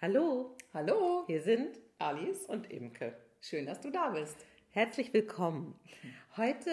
Hallo, 0.00 0.56
Hallo, 0.72 1.24
hier 1.26 1.40
sind 1.42 1.78
Alice. 1.98 2.46
und 2.46 2.70
Imke. 2.70 3.16
Schön, 3.40 3.66
dass 3.66 3.80
du 3.80 3.90
da 3.90 4.10
bist. 4.10 4.36
Herzlich 4.70 5.12
willkommen. 5.12 5.74
Heute 6.36 6.70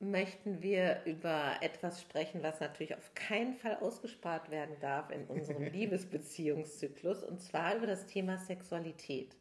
möchten 0.00 0.60
wir 0.62 1.00
über 1.06 1.56
etwas 1.62 2.02
sprechen, 2.02 2.42
was 2.42 2.60
natürlich 2.60 2.94
auf 2.96 3.14
keinen 3.14 3.54
Fall 3.54 3.76
ausgespart 3.76 4.50
werden 4.50 4.76
darf 4.80 5.10
in 5.10 5.24
unserem 5.26 5.62
Liebesbeziehungszyklus, 5.72 7.22
und 7.22 7.40
zwar 7.40 7.76
über 7.76 7.86
das 7.86 8.06
Thema 8.06 8.36
Sexualität. 8.38 9.36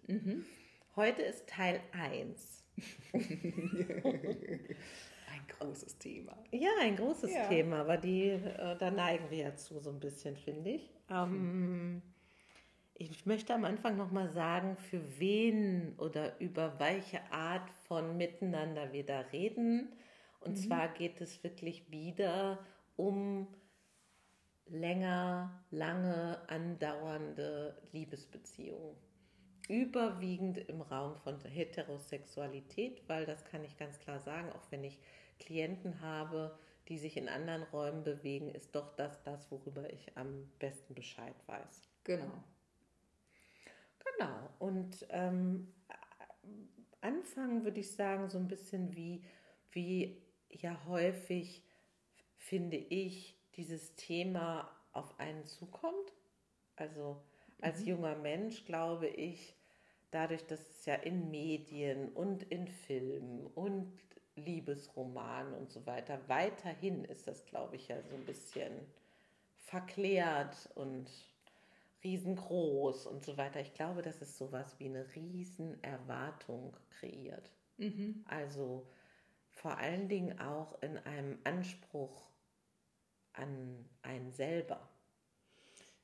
Heute 0.95 1.21
ist 1.23 1.47
Teil 1.47 1.81
1. 1.91 2.63
Ein 3.13 4.65
großes 5.59 5.97
Thema. 5.97 6.37
Ja, 6.51 6.69
ein 6.81 6.95
großes 6.95 7.33
Ja. 7.33 7.47
Thema, 7.47 7.81
aber 7.81 7.97
die, 7.97 8.29
äh, 8.29 8.77
da 8.77 8.91
neigen 8.91 9.29
wir 9.29 9.37
ja 9.37 9.55
zu 9.55 9.79
so 9.79 9.89
ein 9.89 9.99
bisschen, 9.99 10.37
finde 10.37 10.69
ich. 10.71 10.89
Ähm, 11.09 12.01
ich 13.09 13.25
möchte 13.25 13.53
am 13.53 13.65
Anfang 13.65 13.97
nochmal 13.97 14.29
sagen, 14.29 14.75
für 14.75 15.19
wen 15.19 15.95
oder 15.97 16.39
über 16.39 16.79
welche 16.79 17.19
Art 17.31 17.69
von 17.87 18.17
Miteinander 18.17 18.93
wir 18.93 19.05
da 19.05 19.21
reden. 19.21 19.91
Und 20.41 20.55
zwar 20.57 20.87
geht 20.89 21.21
es 21.21 21.43
wirklich 21.43 21.89
wieder 21.91 22.59
um 22.95 23.47
länger, 24.67 25.63
lange 25.71 26.37
andauernde 26.47 27.81
Liebesbeziehungen. 27.91 28.95
Überwiegend 29.67 30.57
im 30.57 30.81
Raum 30.81 31.15
von 31.17 31.39
Heterosexualität, 31.45 33.03
weil 33.07 33.25
das 33.25 33.45
kann 33.45 33.63
ich 33.63 33.77
ganz 33.77 33.99
klar 33.99 34.19
sagen, 34.19 34.51
auch 34.51 34.71
wenn 34.71 34.83
ich 34.83 34.99
Klienten 35.39 36.01
habe, 36.01 36.57
die 36.87 36.97
sich 36.97 37.17
in 37.17 37.29
anderen 37.29 37.63
Räumen 37.63 38.03
bewegen, 38.03 38.49
ist 38.49 38.75
doch 38.75 38.95
das 38.95 39.23
das, 39.23 39.49
worüber 39.51 39.91
ich 39.91 40.17
am 40.17 40.51
besten 40.59 40.93
Bescheid 40.93 41.35
weiß. 41.47 41.87
Genau. 42.03 42.43
Genau. 44.21 44.49
Und 44.59 45.05
ähm, 45.09 45.73
anfangen 47.01 47.63
würde 47.63 47.79
ich 47.79 47.91
sagen, 47.91 48.29
so 48.29 48.37
ein 48.37 48.47
bisschen 48.47 48.95
wie, 48.95 49.23
wie 49.71 50.21
ja 50.49 50.79
häufig, 50.85 51.63
finde 52.35 52.77
ich, 52.77 53.35
dieses 53.55 53.95
Thema 53.95 54.69
auf 54.93 55.19
einen 55.19 55.45
zukommt. 55.45 56.13
Also 56.75 57.21
als 57.61 57.85
junger 57.85 58.15
Mensch 58.15 58.65
glaube 58.65 59.07
ich, 59.07 59.55
dadurch, 60.11 60.45
dass 60.45 60.69
es 60.69 60.85
ja 60.85 60.95
in 60.95 61.31
Medien 61.31 62.09
und 62.09 62.43
in 62.43 62.67
Filmen 62.67 63.47
und 63.47 63.91
Liebesromanen 64.35 65.53
und 65.53 65.71
so 65.71 65.85
weiter, 65.85 66.19
weiterhin 66.27 67.05
ist 67.05 67.27
das, 67.27 67.45
glaube 67.45 67.75
ich, 67.75 67.87
ja 67.87 68.01
so 68.03 68.15
ein 68.15 68.25
bisschen 68.25 68.71
verklärt 69.55 70.69
und 70.75 71.09
riesengroß 72.03 73.07
und 73.07 73.23
so 73.23 73.37
weiter. 73.37 73.59
Ich 73.59 73.73
glaube, 73.73 74.01
dass 74.01 74.21
es 74.21 74.37
sowas 74.37 74.75
wie 74.79 74.85
eine 74.85 75.05
riesen 75.15 75.81
Erwartung 75.83 76.75
kreiert. 76.89 77.51
Also 78.25 78.87
vor 79.49 79.77
allen 79.77 80.07
Dingen 80.07 80.39
auch 80.39 80.81
in 80.81 80.97
einem 80.97 81.37
Anspruch 81.43 82.31
an 83.33 83.89
einen 84.01 84.31
selber. 84.31 84.89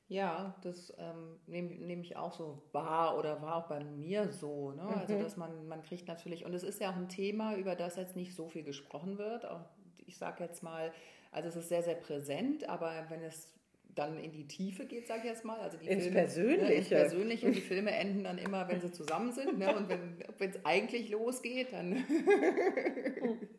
Ja, 0.06 0.54
das 0.62 0.92
ähm, 0.98 1.38
nehme 1.46 1.74
nehm 1.74 2.00
ich 2.00 2.16
auch 2.16 2.32
so 2.32 2.62
wahr 2.72 3.18
oder 3.18 3.42
war 3.42 3.56
auch 3.56 3.68
bei 3.68 3.84
mir 3.84 4.28
so. 4.32 4.72
Ne? 4.72 4.82
Also, 4.82 5.18
dass 5.18 5.36
man, 5.36 5.68
man 5.68 5.82
kriegt 5.82 6.08
natürlich, 6.08 6.46
und 6.46 6.54
es 6.54 6.62
ist 6.62 6.80
ja 6.80 6.90
auch 6.90 6.96
ein 6.96 7.10
Thema, 7.10 7.56
über 7.56 7.74
das 7.74 7.96
jetzt 7.96 8.16
nicht 8.16 8.34
so 8.34 8.48
viel 8.48 8.62
gesprochen 8.62 9.18
wird. 9.18 9.44
Auch, 9.44 9.66
ich 9.98 10.16
sage 10.16 10.42
jetzt 10.42 10.62
mal, 10.62 10.92
also 11.30 11.50
es 11.50 11.56
ist 11.56 11.68
sehr, 11.68 11.82
sehr 11.82 11.94
präsent, 11.94 12.66
aber 12.66 13.04
wenn 13.10 13.22
es 13.22 13.57
dann 13.98 14.18
in 14.18 14.32
die 14.32 14.46
Tiefe 14.46 14.86
geht, 14.86 15.06
sage 15.06 15.20
ich 15.20 15.26
jetzt 15.26 15.44
mal, 15.44 15.58
also 15.58 15.76
die 15.76 15.86
Ins 15.88 16.04
Filme, 16.04 16.18
Persönliche. 16.20 16.64
Ne, 16.64 16.74
ins 16.74 16.88
Persönliche, 16.88 17.50
die 17.50 17.60
Filme 17.60 17.90
enden 17.90 18.24
dann 18.24 18.38
immer, 18.38 18.68
wenn 18.68 18.80
sie 18.80 18.92
zusammen 18.92 19.32
sind. 19.32 19.58
Ne? 19.58 19.74
Und 19.76 19.88
wenn 19.88 20.50
es 20.50 20.64
eigentlich 20.64 21.10
losgeht, 21.10 21.72
dann 21.72 21.96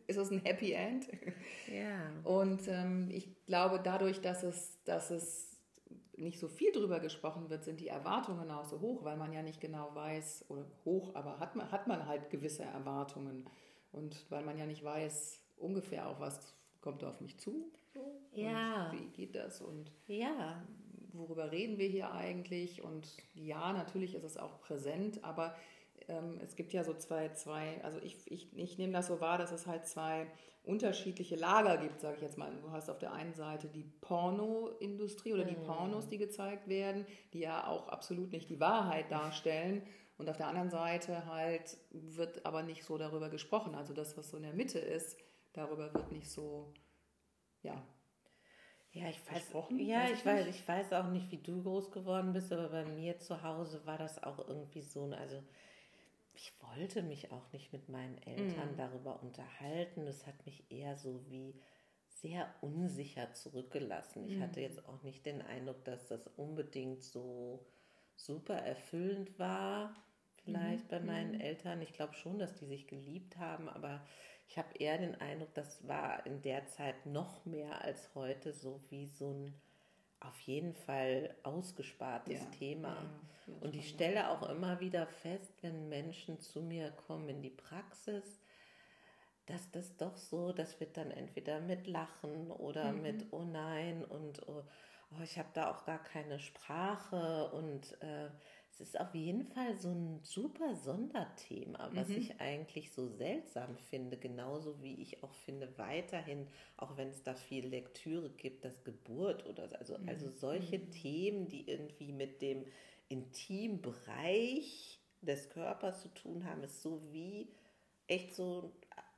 ist 0.06 0.16
es 0.16 0.30
ein 0.30 0.40
Happy 0.44 0.72
End. 0.72 1.06
Ja. 1.72 2.10
Und 2.24 2.66
ähm, 2.68 3.08
ich 3.10 3.28
glaube, 3.46 3.80
dadurch, 3.82 4.20
dass 4.20 4.42
es, 4.42 4.82
dass 4.84 5.10
es 5.10 5.60
nicht 6.16 6.38
so 6.38 6.48
viel 6.48 6.72
drüber 6.72 7.00
gesprochen 7.00 7.50
wird, 7.50 7.64
sind 7.64 7.80
die 7.80 7.88
Erwartungen 7.88 8.50
auch 8.50 8.64
so 8.64 8.80
hoch, 8.80 9.04
weil 9.04 9.16
man 9.16 9.32
ja 9.32 9.42
nicht 9.42 9.60
genau 9.60 9.94
weiß, 9.94 10.46
oder 10.48 10.66
hoch, 10.84 11.14
aber 11.14 11.38
hat 11.38 11.56
man, 11.56 11.70
hat 11.70 11.86
man 11.86 12.06
halt 12.06 12.30
gewisse 12.30 12.62
Erwartungen. 12.62 13.48
Und 13.92 14.24
weil 14.30 14.44
man 14.44 14.56
ja 14.56 14.66
nicht 14.66 14.84
weiß, 14.84 15.40
ungefähr 15.56 16.08
auch, 16.08 16.20
was 16.20 16.54
kommt 16.80 17.04
auf 17.04 17.20
mich 17.20 17.38
zu. 17.38 17.70
So, 17.92 18.00
Ja. 18.32 18.90
Und 18.90 19.00
wie 19.00 19.06
geht 19.10 19.34
das 19.34 19.60
und 19.60 19.90
Ja, 20.06 20.62
worüber 21.12 21.50
reden 21.50 21.78
wir 21.78 21.88
hier 21.88 22.12
eigentlich? 22.12 22.82
Und 22.82 23.08
ja, 23.34 23.72
natürlich 23.72 24.14
ist 24.14 24.24
es 24.24 24.36
auch 24.36 24.60
präsent, 24.60 25.24
aber 25.24 25.56
ähm, 26.08 26.38
es 26.42 26.56
gibt 26.56 26.72
ja 26.72 26.84
so 26.84 26.94
zwei, 26.94 27.30
zwei, 27.30 27.82
also 27.82 27.98
ich, 28.02 28.18
ich, 28.30 28.56
ich 28.56 28.78
nehme 28.78 28.92
das 28.92 29.08
so 29.08 29.20
wahr, 29.20 29.38
dass 29.38 29.52
es 29.52 29.66
halt 29.66 29.86
zwei 29.86 30.26
unterschiedliche 30.62 31.36
Lager 31.36 31.78
gibt, 31.78 32.00
sage 32.00 32.16
ich 32.16 32.22
jetzt 32.22 32.36
mal. 32.38 32.50
Du 32.60 32.70
hast 32.70 32.90
auf 32.90 32.98
der 32.98 33.12
einen 33.12 33.34
Seite 33.34 33.68
die 33.68 33.84
Pornoindustrie 34.00 35.32
oder 35.32 35.44
die 35.44 35.54
Pornos, 35.54 36.08
die 36.08 36.18
gezeigt 36.18 36.68
werden, 36.68 37.06
die 37.32 37.40
ja 37.40 37.66
auch 37.66 37.88
absolut 37.88 38.30
nicht 38.32 38.50
die 38.50 38.60
Wahrheit 38.60 39.10
darstellen. 39.10 39.82
Und 40.18 40.28
auf 40.28 40.36
der 40.36 40.48
anderen 40.48 40.68
Seite 40.68 41.24
halt 41.26 41.78
wird 41.90 42.44
aber 42.44 42.62
nicht 42.62 42.84
so 42.84 42.98
darüber 42.98 43.30
gesprochen. 43.30 43.74
Also 43.74 43.94
das, 43.94 44.18
was 44.18 44.28
so 44.28 44.36
in 44.36 44.42
der 44.42 44.52
Mitte 44.52 44.78
ist, 44.78 45.16
darüber 45.54 45.94
wird 45.94 46.12
nicht 46.12 46.30
so, 46.30 46.74
ja, 47.62 47.82
Ja, 48.92 49.08
ich 49.08 49.20
weiß, 49.30 49.52
ja, 49.78 50.04
ich 50.10 50.12
ich 50.18 50.26
weiß, 50.26 50.46
ich 50.48 50.66
weiß 50.66 50.92
auch 50.94 51.08
nicht, 51.08 51.30
wie 51.30 51.38
du 51.38 51.62
groß 51.62 51.92
geworden 51.92 52.32
bist, 52.32 52.52
aber 52.52 52.68
bei 52.70 52.84
mir 52.84 53.18
zu 53.20 53.42
Hause 53.42 53.86
war 53.86 53.98
das 53.98 54.22
auch 54.22 54.48
irgendwie 54.48 54.82
so, 54.82 55.04
also 55.12 55.42
ich 56.34 56.52
wollte 56.62 57.02
mich 57.02 57.32
auch 57.32 57.52
nicht 57.52 57.72
mit 57.72 57.88
meinen 57.88 58.18
Eltern 58.22 58.76
darüber 58.76 59.22
unterhalten. 59.22 60.06
Es 60.06 60.26
hat 60.26 60.44
mich 60.46 60.64
eher 60.70 60.96
so 60.96 61.20
wie 61.28 61.54
sehr 62.08 62.52
unsicher 62.62 63.32
zurückgelassen. 63.34 64.24
Ich 64.24 64.40
hatte 64.40 64.60
jetzt 64.60 64.86
auch 64.88 65.02
nicht 65.02 65.26
den 65.26 65.42
Eindruck, 65.42 65.84
dass 65.84 66.08
das 66.08 66.26
unbedingt 66.36 67.02
so 67.02 67.66
super 68.16 68.56
erfüllend 68.56 69.38
war, 69.38 69.94
vielleicht 70.44 70.88
bei 70.88 71.00
meinen 71.00 71.34
Eltern. 71.34 71.82
Ich 71.82 71.92
glaube 71.92 72.14
schon, 72.14 72.38
dass 72.38 72.54
die 72.56 72.66
sich 72.66 72.86
geliebt 72.88 73.36
haben, 73.38 73.68
aber 73.68 74.04
ich 74.50 74.58
habe 74.58 74.74
eher 74.78 74.98
den 74.98 75.14
Eindruck, 75.20 75.54
das 75.54 75.86
war 75.88 76.26
in 76.26 76.42
der 76.42 76.66
Zeit 76.66 77.06
noch 77.06 77.46
mehr 77.46 77.82
als 77.84 78.14
heute 78.16 78.52
so 78.52 78.82
wie 78.90 79.06
so 79.06 79.32
ein 79.32 79.54
auf 80.20 80.40
jeden 80.40 80.74
Fall 80.74 81.34
ausgespartes 81.44 82.40
Ja, 82.40 82.46
Thema. 82.50 82.96
ja, 83.46 83.54
Und 83.60 83.76
ich 83.76 83.88
stelle 83.90 84.28
auch 84.30 84.48
immer 84.50 84.80
wieder 84.80 85.06
fest, 85.06 85.54
wenn 85.62 85.88
Menschen 85.88 86.40
zu 86.40 86.62
mir 86.62 86.90
kommen 86.90 87.28
in 87.30 87.42
die 87.42 87.50
Praxis, 87.50 88.40
dass 89.46 89.70
das 89.70 89.96
doch 89.96 90.16
so, 90.16 90.52
das 90.52 90.80
wird 90.80 90.96
dann 90.96 91.10
entweder 91.10 91.60
mit 91.60 91.86
Lachen 91.86 92.50
oder 92.50 92.92
Mhm. 92.92 93.02
mit 93.02 93.32
Oh 93.32 93.44
nein 93.44 94.04
und 94.04 94.46
oh, 94.48 94.64
oh 95.12 95.22
ich 95.22 95.38
habe 95.38 95.48
da 95.54 95.70
auch 95.70 95.84
gar 95.84 96.02
keine 96.02 96.38
Sprache 96.38 97.50
und 97.52 98.00
äh, 98.02 98.30
es 98.80 98.90
ist 98.90 99.00
auf 99.00 99.14
jeden 99.14 99.44
Fall 99.44 99.76
so 99.76 99.90
ein 99.90 100.20
super 100.22 100.74
Sonderthema, 100.74 101.92
was 101.94 102.08
Mhm. 102.08 102.16
ich 102.16 102.40
eigentlich 102.40 102.92
so 102.92 103.08
seltsam 103.08 103.76
finde, 103.76 104.16
genauso 104.16 104.82
wie 104.82 104.94
ich 105.02 105.22
auch 105.22 105.34
finde 105.34 105.76
weiterhin, 105.78 106.46
auch 106.76 106.96
wenn 106.96 107.08
es 107.08 107.22
da 107.22 107.34
viel 107.34 107.66
Lektüre 107.66 108.30
gibt, 108.30 108.64
das 108.64 108.82
Geburt 108.84 109.46
oder 109.46 109.68
so, 109.68 109.76
also, 109.78 109.98
also 110.06 110.30
solche 110.30 110.88
Themen, 110.90 111.48
die 111.48 111.68
irgendwie 111.68 112.12
mit 112.12 112.40
dem 112.42 112.64
Intimbereich 113.08 115.00
des 115.20 115.50
Körpers 115.50 116.00
zu 116.02 116.08
tun 116.14 116.44
haben, 116.46 116.62
ist 116.62 116.80
so 116.82 117.02
wie 117.12 117.48
echt 118.06 118.34
so 118.34 118.72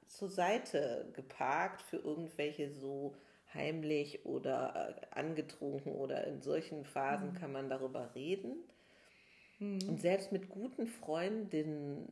zur 0.09 0.29
Seite 0.29 1.11
geparkt 1.15 1.83
für 1.83 1.97
irgendwelche 1.99 2.71
so 2.71 3.17
heimlich 3.55 4.25
oder 4.27 4.97
äh, 5.01 5.07
angetrunken 5.19 5.93
oder 5.93 6.27
in 6.27 6.41
solchen 6.43 6.85
Phasen 6.85 7.33
kann 7.35 7.53
man 7.53 7.69
darüber 7.69 8.15
reden. 8.15 8.57
Und 9.89 10.01
selbst 10.01 10.33
mit 10.33 10.49
guten 10.49 10.87
Freundinnen 10.87 12.09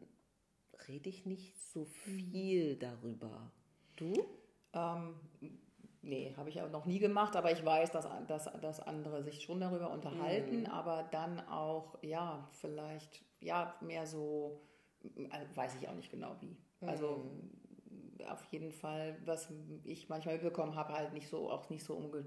rede 0.89 1.09
ich 1.09 1.27
nicht 1.27 1.59
so 1.73 1.85
viel 1.85 2.77
darüber. 2.77 3.51
Du? 3.97 4.13
Ähm, 4.73 5.15
nee, 6.03 6.33
habe 6.37 6.49
ich 6.49 6.63
auch 6.63 6.71
noch 6.71 6.87
nie 6.87 6.99
gemacht, 6.99 7.37
aber 7.37 7.53
ich 7.53 7.65
weiß, 7.65 7.91
dass, 7.93 8.09
dass, 8.27 8.51
dass 8.61 8.81
andere 8.81 9.23
sich 9.23 9.43
schon 9.43 9.61
darüber 9.61 9.91
unterhalten, 9.91 10.67
aber 10.67 11.09
dann 11.11 11.41
auch, 11.49 11.99
ja, 12.03 12.49
vielleicht, 12.53 13.25
ja, 13.41 13.75
mehr 13.81 14.07
so, 14.07 14.61
äh, 15.03 15.45
weiß 15.55 15.77
ich 15.81 15.89
auch 15.89 15.95
nicht 15.95 16.11
genau 16.11 16.37
wie. 16.41 16.57
Also 16.81 17.25
auf 18.29 18.45
jeden 18.47 18.73
Fall, 18.73 19.17
was 19.25 19.53
ich 19.85 20.09
manchmal 20.09 20.35
mitbekommen 20.35 20.75
habe, 20.75 20.93
halt 20.93 21.13
nicht 21.13 21.29
so, 21.29 21.51
auch 21.51 21.69
nicht 21.71 21.85
so 21.85 21.95
umge 21.95 22.25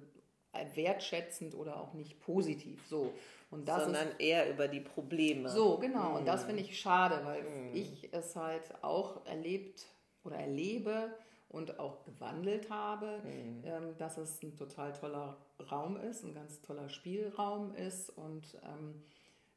wertschätzend 0.73 1.55
oder 1.55 1.79
auch 1.79 1.93
nicht 1.93 2.19
positiv. 2.19 2.85
So. 2.87 3.13
Und 3.51 3.67
das 3.67 3.83
Sondern 3.83 4.09
ist, 4.09 4.19
eher 4.19 4.49
über 4.49 4.67
die 4.67 4.79
Probleme. 4.79 5.49
so, 5.49 5.77
genau. 5.77 6.17
Und 6.17 6.25
das 6.25 6.45
finde 6.45 6.61
ich 6.61 6.79
schade, 6.79 7.21
weil 7.23 7.45
ich 7.73 8.09
es 8.11 8.35
halt 8.35 8.73
auch 8.83 9.25
erlebt 9.25 9.85
oder 10.23 10.37
erlebe 10.37 11.13
und 11.49 11.79
auch 11.79 12.03
gewandelt 12.03 12.71
habe, 12.71 13.21
ähm, 13.63 13.95
dass 13.97 14.17
es 14.17 14.41
ein 14.41 14.55
total 14.55 14.93
toller 14.93 15.37
Raum 15.71 15.97
ist, 15.97 16.23
ein 16.23 16.33
ganz 16.33 16.61
toller 16.61 16.89
Spielraum 16.89 17.75
ist 17.75 18.09
und 18.09 18.57
ähm, 18.63 19.03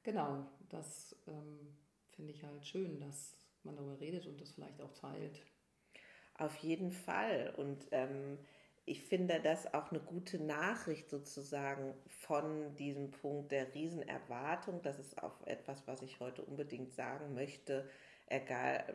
Genau, 0.07 0.47
das 0.69 1.17
ähm, 1.27 1.75
finde 2.13 2.33
ich 2.33 2.45
halt 2.45 2.65
schön, 2.65 3.01
dass 3.01 3.37
man 3.65 3.75
darüber 3.75 3.99
redet 3.99 4.25
und 4.29 4.41
das 4.41 4.53
vielleicht 4.53 4.81
auch 4.81 4.93
teilt. 4.93 5.43
Auf 6.39 6.55
jeden 6.59 6.93
Fall. 6.93 7.53
Und 7.57 7.89
ähm, 7.91 8.39
ich 8.87 9.03
finde 9.03 9.41
das 9.41 9.75
auch 9.75 9.91
eine 9.91 9.99
gute 9.99 10.39
Nachricht 10.43 11.11
sozusagen 11.11 11.93
von 12.07 12.77
diesem 12.77 13.11
Punkt 13.11 13.51
der 13.51 13.75
Riesenerwartung. 13.75 14.81
Das 14.83 15.01
ist 15.01 15.21
auch 15.21 15.45
etwas, 15.45 15.87
was 15.89 16.03
ich 16.03 16.21
heute 16.21 16.43
unbedingt 16.43 16.95
sagen 16.95 17.35
möchte. 17.35 17.89
Egal, 18.29 18.95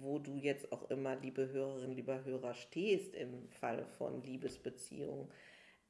wo 0.00 0.18
du 0.18 0.36
jetzt 0.36 0.72
auch 0.72 0.90
immer, 0.90 1.16
liebe 1.16 1.50
Hörerin, 1.50 1.92
lieber 1.92 2.24
Hörer, 2.24 2.54
stehst 2.54 3.14
im 3.14 3.48
Falle 3.50 3.84
von 3.84 4.22
Liebesbeziehungen, 4.22 5.28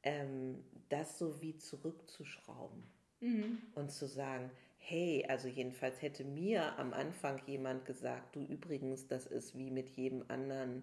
ähm, 0.03 0.65
das 0.89 1.17
so 1.17 1.41
wie 1.41 1.57
zurückzuschrauben 1.57 2.83
mhm. 3.21 3.59
und 3.77 3.93
zu 3.93 4.07
sagen, 4.07 4.51
hey, 4.79 5.25
also 5.29 5.47
jedenfalls 5.47 6.03
hätte 6.03 6.25
mir 6.25 6.77
am 6.79 6.93
Anfang 6.93 7.41
jemand 7.47 7.85
gesagt, 7.85 8.35
du 8.35 8.45
übrigens, 8.45 9.07
das 9.07 9.27
ist 9.27 9.57
wie 9.57 9.71
mit 9.71 9.91
jedem 9.91 10.25
anderen 10.29 10.83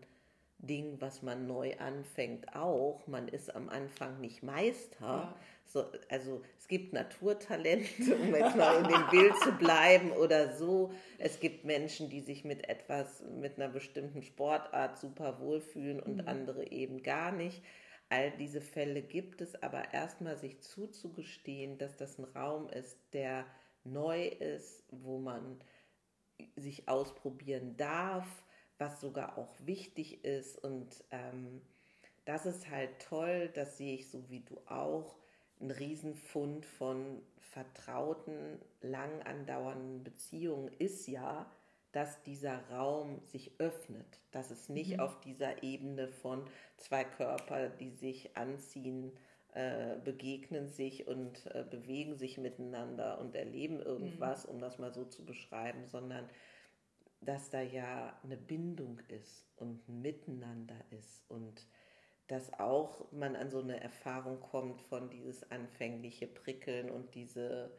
Ding, 0.63 0.99
was 0.99 1.21
man 1.21 1.45
neu 1.45 1.77
anfängt, 1.77 2.55
auch. 2.55 3.05
Man 3.07 3.27
ist 3.27 3.53
am 3.53 3.69
Anfang 3.69 4.19
nicht 4.21 4.43
Meister. 4.43 5.01
Ja. 5.01 5.35
So, 5.65 5.85
also 6.09 6.41
es 6.57 6.67
gibt 6.67 6.93
Naturtalente, 6.93 8.15
um 8.15 8.33
jetzt 8.33 8.55
mal 8.55 8.83
in 8.83 8.87
dem 8.87 9.09
Bild 9.09 9.35
zu 9.39 9.51
bleiben 9.53 10.11
oder 10.11 10.55
so. 10.55 10.93
Es 11.17 11.39
gibt 11.39 11.65
Menschen, 11.65 12.09
die 12.09 12.21
sich 12.21 12.45
mit 12.45 12.69
etwas, 12.69 13.23
mit 13.39 13.57
einer 13.57 13.69
bestimmten 13.69 14.23
Sportart 14.23 14.97
super 14.97 15.39
wohlfühlen 15.39 15.99
und 15.99 16.17
mhm. 16.17 16.27
andere 16.27 16.71
eben 16.71 17.03
gar 17.03 17.31
nicht. 17.31 17.61
All 18.09 18.31
diese 18.31 18.61
Fälle 18.61 19.01
gibt 19.01 19.41
es, 19.41 19.61
aber 19.63 19.93
erstmal 19.93 20.37
sich 20.37 20.61
zuzugestehen, 20.61 21.77
dass 21.77 21.97
das 21.97 22.19
ein 22.19 22.25
Raum 22.25 22.69
ist, 22.69 22.97
der 23.13 23.45
neu 23.83 24.27
ist, 24.27 24.83
wo 24.91 25.17
man 25.17 25.59
sich 26.55 26.87
ausprobieren 26.87 27.75
darf, 27.77 28.42
was 28.77 29.01
sogar 29.01 29.37
auch 29.37 29.53
wichtig 29.59 30.23
ist. 30.23 30.57
Und 30.63 31.03
ähm, 31.11 31.61
das 32.25 32.45
ist 32.45 32.69
halt 32.69 32.89
toll, 32.99 33.49
das 33.53 33.77
sehe 33.77 33.95
ich 33.95 34.09
so 34.09 34.29
wie 34.29 34.41
du 34.41 34.57
auch, 34.67 35.15
ein 35.61 35.71
Riesenfund 35.71 36.65
von 36.65 37.21
vertrauten, 37.37 38.59
lang 38.81 39.21
andauernden 39.23 40.03
Beziehungen 40.03 40.69
ist 40.79 41.07
ja, 41.07 41.49
dass 41.91 42.21
dieser 42.23 42.59
Raum 42.69 43.21
sich 43.27 43.51
öffnet, 43.59 44.19
dass 44.31 44.49
es 44.49 44.67
nicht 44.67 44.93
mhm. 44.93 44.99
auf 44.99 45.21
dieser 45.21 45.61
Ebene 45.63 46.07
von 46.07 46.43
zwei 46.77 47.03
Körper, 47.03 47.69
die 47.69 47.91
sich 47.91 48.35
anziehen, 48.35 49.11
äh, 49.53 49.97
begegnen 50.03 50.69
sich 50.69 51.07
und 51.07 51.45
äh, 51.53 51.63
bewegen 51.69 52.17
sich 52.17 52.39
miteinander 52.39 53.19
und 53.19 53.35
erleben 53.35 53.79
irgendwas, 53.79 54.47
mhm. 54.47 54.55
um 54.55 54.59
das 54.59 54.79
mal 54.79 54.91
so 54.91 55.05
zu 55.05 55.23
beschreiben, 55.23 55.85
sondern 55.85 56.27
dass 57.25 57.49
da 57.49 57.61
ja 57.61 58.17
eine 58.23 58.37
Bindung 58.37 58.99
ist 59.07 59.47
und 59.57 59.87
ein 59.87 60.01
Miteinander 60.01 60.79
ist 60.91 61.23
und 61.29 61.67
dass 62.27 62.53
auch 62.53 63.11
man 63.11 63.35
an 63.35 63.49
so 63.49 63.59
eine 63.59 63.79
Erfahrung 63.81 64.39
kommt 64.39 64.81
von 64.81 65.09
dieses 65.09 65.49
anfängliche 65.51 66.27
Prickeln 66.27 66.89
und 66.89 67.13
diese 67.15 67.71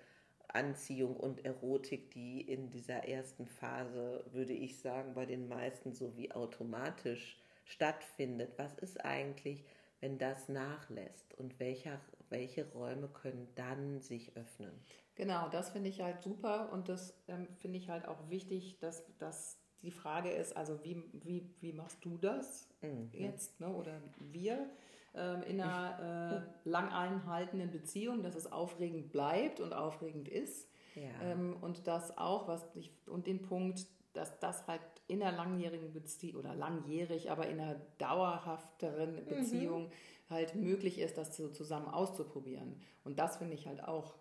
Anziehung 0.48 1.16
und 1.16 1.44
Erotik, 1.44 2.10
die 2.12 2.40
in 2.40 2.70
dieser 2.70 3.08
ersten 3.08 3.46
Phase, 3.46 4.24
würde 4.32 4.52
ich 4.52 4.78
sagen, 4.78 5.14
bei 5.14 5.26
den 5.26 5.48
meisten 5.48 5.92
so 5.92 6.16
wie 6.16 6.30
automatisch 6.30 7.38
stattfindet. 7.64 8.52
Was 8.56 8.74
ist 8.78 9.04
eigentlich, 9.04 9.64
wenn 10.04 10.18
das 10.18 10.50
nachlässt 10.50 11.32
und 11.38 11.58
welcher, 11.58 11.98
welche 12.28 12.70
Räume 12.72 13.08
können 13.08 13.48
dann 13.54 14.02
sich 14.02 14.36
öffnen? 14.36 14.70
Genau, 15.14 15.48
das 15.48 15.70
finde 15.70 15.88
ich 15.88 16.02
halt 16.02 16.22
super 16.22 16.70
und 16.72 16.90
das 16.90 17.14
ähm, 17.26 17.48
finde 17.56 17.78
ich 17.78 17.88
halt 17.88 18.06
auch 18.06 18.28
wichtig, 18.28 18.78
dass, 18.80 19.02
dass 19.16 19.58
die 19.80 19.90
Frage 19.90 20.30
ist, 20.30 20.54
also 20.58 20.84
wie, 20.84 21.02
wie, 21.14 21.48
wie 21.60 21.72
machst 21.72 22.04
du 22.04 22.18
das 22.18 22.68
mhm. 22.82 23.08
jetzt 23.12 23.58
ne, 23.60 23.68
oder 23.74 23.98
wir 24.18 24.68
ähm, 25.14 25.42
in 25.44 25.62
einer 25.62 26.44
äh, 26.64 26.68
lang 26.68 26.90
anhaltenden 26.90 27.70
Beziehung, 27.70 28.22
dass 28.22 28.34
es 28.34 28.52
aufregend 28.52 29.10
bleibt 29.10 29.58
und 29.58 29.72
aufregend 29.72 30.28
ist 30.28 30.68
ja. 30.96 31.08
ähm, 31.22 31.56
und 31.62 31.86
das 31.86 32.18
auch, 32.18 32.46
was 32.46 32.62
ich, 32.74 32.92
und 33.06 33.26
den 33.26 33.40
Punkt, 33.40 33.86
dass 34.14 34.38
das 34.38 34.66
halt 34.66 34.80
in 35.06 35.22
einer 35.22 35.36
langjährigen 35.36 35.92
Beziehung 35.92 36.40
oder 36.40 36.54
langjährig, 36.54 37.30
aber 37.30 37.46
in 37.48 37.60
einer 37.60 37.80
dauerhafteren 37.98 39.16
mhm. 39.16 39.26
Beziehung 39.26 39.84
mhm. 39.84 39.90
halt 40.30 40.54
möglich 40.54 40.98
ist, 40.98 41.18
das 41.18 41.36
so 41.36 41.48
zusammen 41.48 41.88
auszuprobieren. 41.88 42.80
Und 43.04 43.18
das 43.18 43.36
finde 43.36 43.54
ich 43.54 43.66
halt 43.66 43.84
auch 43.84 44.14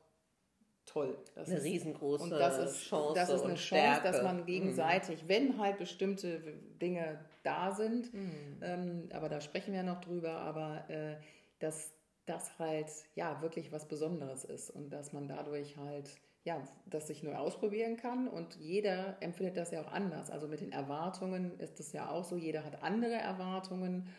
toll. 0.85 1.17
Das 1.35 1.47
eine 1.47 1.57
ist, 1.57 1.63
riesengroße 1.63 2.23
und 2.25 2.31
das 2.31 2.57
ist, 2.57 2.83
Chance. 2.83 3.13
Das 3.15 3.29
ist 3.29 3.43
eine 3.43 3.55
Chance, 3.55 3.63
Stärke. 3.65 4.11
dass 4.11 4.23
man 4.23 4.45
gegenseitig, 4.45 5.23
mhm. 5.23 5.29
wenn 5.29 5.59
halt 5.59 5.77
bestimmte 5.77 6.41
Dinge 6.81 7.23
da 7.43 7.71
sind, 7.71 8.13
mhm. 8.13 8.57
ähm, 8.61 9.09
aber 9.13 9.29
da 9.29 9.41
sprechen 9.41 9.73
wir 9.73 9.83
noch 9.83 10.01
drüber, 10.01 10.33
aber 10.39 10.89
äh, 10.89 11.17
dass 11.59 11.93
das 12.25 12.57
halt 12.57 12.89
ja 13.15 13.41
wirklich 13.41 13.71
was 13.71 13.87
Besonderes 13.87 14.43
ist 14.45 14.69
und 14.69 14.89
dass 14.91 15.13
man 15.13 15.27
dadurch 15.27 15.77
halt 15.77 16.09
ja, 16.45 16.61
das 16.85 17.07
sich 17.07 17.23
neu 17.23 17.35
ausprobieren 17.35 17.95
kann 17.95 18.27
und 18.27 18.55
jeder 18.55 19.15
empfindet 19.21 19.55
das 19.55 19.71
ja 19.71 19.81
auch 19.81 19.91
anders. 19.91 20.29
Also 20.29 20.47
mit 20.47 20.59
den 20.59 20.73
Erwartungen 20.73 21.57
ist 21.59 21.79
es 21.79 21.93
ja 21.93 22.09
auch 22.09 22.25
so, 22.25 22.35
jeder 22.35 22.65
hat 22.65 22.83
andere 22.83 23.13
Erwartungen 23.13 24.09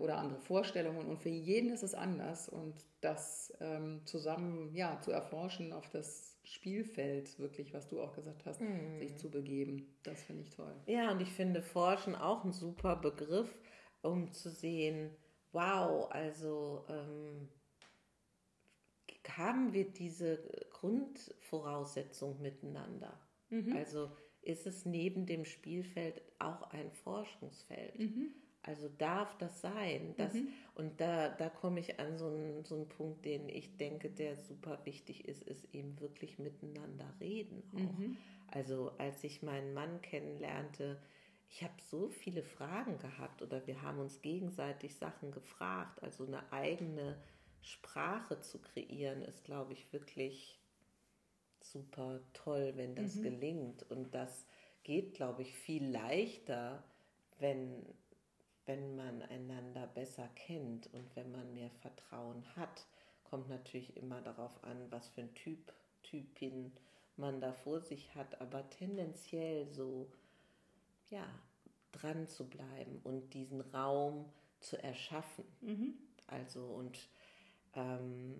oder 0.00 0.18
andere 0.18 0.40
Vorstellungen 0.40 1.06
und 1.06 1.18
für 1.18 1.28
jeden 1.28 1.70
ist 1.70 1.82
es 1.82 1.94
anders 1.94 2.48
und 2.48 2.74
das 3.00 3.52
ähm, 3.60 4.00
zusammen 4.04 4.74
ja 4.74 5.00
zu 5.00 5.10
erforschen 5.10 5.72
auf 5.72 5.88
das 5.90 6.38
Spielfeld 6.44 7.38
wirklich, 7.38 7.74
was 7.74 7.88
du 7.88 8.00
auch 8.00 8.14
gesagt 8.14 8.46
hast, 8.46 8.60
mhm. 8.60 8.98
sich 8.98 9.16
zu 9.16 9.28
begeben, 9.28 9.86
das 10.04 10.22
finde 10.22 10.42
ich 10.42 10.50
toll. 10.50 10.72
Ja, 10.86 11.10
und 11.10 11.20
ich 11.20 11.32
finde 11.32 11.60
Forschen 11.60 12.14
auch 12.14 12.44
ein 12.44 12.52
super 12.52 12.96
Begriff, 12.96 13.50
um 14.02 14.30
zu 14.30 14.50
sehen, 14.50 15.10
wow, 15.52 16.08
also 16.10 16.84
ähm, 16.88 17.48
haben 19.36 19.72
wir 19.72 19.90
diese 19.90 20.38
Grundvoraussetzung 20.80 22.40
miteinander? 22.40 23.18
Mhm. 23.50 23.76
Also 23.76 24.10
ist 24.42 24.66
es 24.66 24.84
neben 24.84 25.26
dem 25.26 25.44
Spielfeld 25.44 26.22
auch 26.38 26.70
ein 26.70 26.92
Forschungsfeld? 26.92 27.98
Mhm. 27.98 28.34
Also 28.62 28.88
darf 28.88 29.36
das 29.38 29.60
sein? 29.60 30.14
Das, 30.16 30.34
mhm. 30.34 30.48
Und 30.74 31.00
da, 31.00 31.28
da 31.28 31.48
komme 31.48 31.80
ich 31.80 32.00
an 32.00 32.18
so 32.18 32.26
einen, 32.26 32.64
so 32.64 32.74
einen 32.74 32.88
Punkt, 32.88 33.24
den 33.24 33.48
ich 33.48 33.76
denke, 33.76 34.10
der 34.10 34.36
super 34.36 34.80
wichtig 34.84 35.28
ist, 35.28 35.42
ist 35.44 35.72
eben 35.72 35.98
wirklich 36.00 36.38
miteinander 36.38 37.12
reden 37.20 37.62
auch. 37.74 37.98
Mhm. 37.98 38.16
Also 38.48 38.92
als 38.98 39.22
ich 39.24 39.42
meinen 39.42 39.72
Mann 39.72 40.02
kennenlernte, 40.02 41.00
ich 41.48 41.62
habe 41.62 41.74
so 41.90 42.08
viele 42.08 42.42
Fragen 42.42 42.98
gehabt 42.98 43.40
oder 43.40 43.66
wir 43.66 43.82
haben 43.82 44.00
uns 44.00 44.20
gegenseitig 44.20 44.96
Sachen 44.96 45.30
gefragt. 45.30 46.02
Also 46.02 46.26
eine 46.26 46.52
eigene 46.52 47.16
Sprache 47.62 48.40
zu 48.40 48.60
kreieren, 48.60 49.22
ist, 49.22 49.44
glaube 49.44 49.72
ich, 49.72 49.92
wirklich 49.92 50.60
super 51.76 52.20
toll, 52.32 52.72
wenn 52.76 52.94
das 52.94 53.16
mhm. 53.16 53.22
gelingt. 53.22 53.90
Und 53.90 54.14
das 54.14 54.46
geht, 54.82 55.14
glaube 55.14 55.42
ich, 55.42 55.54
viel 55.54 55.90
leichter, 55.90 56.82
wenn 57.38 57.84
wenn 58.66 58.96
man 58.96 59.22
einander 59.22 59.86
besser 59.86 60.28
kennt 60.34 60.92
und 60.92 61.14
wenn 61.14 61.30
man 61.30 61.54
mehr 61.54 61.70
Vertrauen 61.70 62.44
hat, 62.56 62.84
kommt 63.24 63.48
natürlich 63.48 63.96
immer 63.96 64.20
darauf 64.20 64.62
an, 64.64 64.90
was 64.90 65.08
für 65.08 65.22
ein 65.22 65.34
Typ, 65.34 65.72
Typin 66.02 66.72
man 67.16 67.40
da 67.40 67.52
vor 67.52 67.80
sich 67.80 68.14
hat, 68.14 68.40
aber 68.40 68.68
tendenziell 68.68 69.68
so, 69.68 70.10
ja, 71.10 71.26
dran 71.92 72.26
zu 72.26 72.48
bleiben 72.48 73.00
und 73.04 73.32
diesen 73.32 73.60
Raum 73.60 74.26
zu 74.60 74.82
erschaffen. 74.82 75.44
Mhm. 75.60 75.94
Also 76.26 76.66
und 76.66 76.98
ähm, 77.74 78.34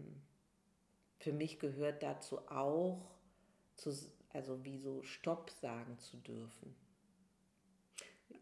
für 1.19 1.33
mich 1.33 1.59
gehört 1.59 2.03
dazu 2.03 2.39
auch, 2.49 3.16
zu, 3.77 3.93
also 4.33 4.65
wie 4.65 4.79
so 4.79 5.03
Stopp 5.03 5.51
sagen 5.51 5.99
zu 5.99 6.17
dürfen. 6.19 6.75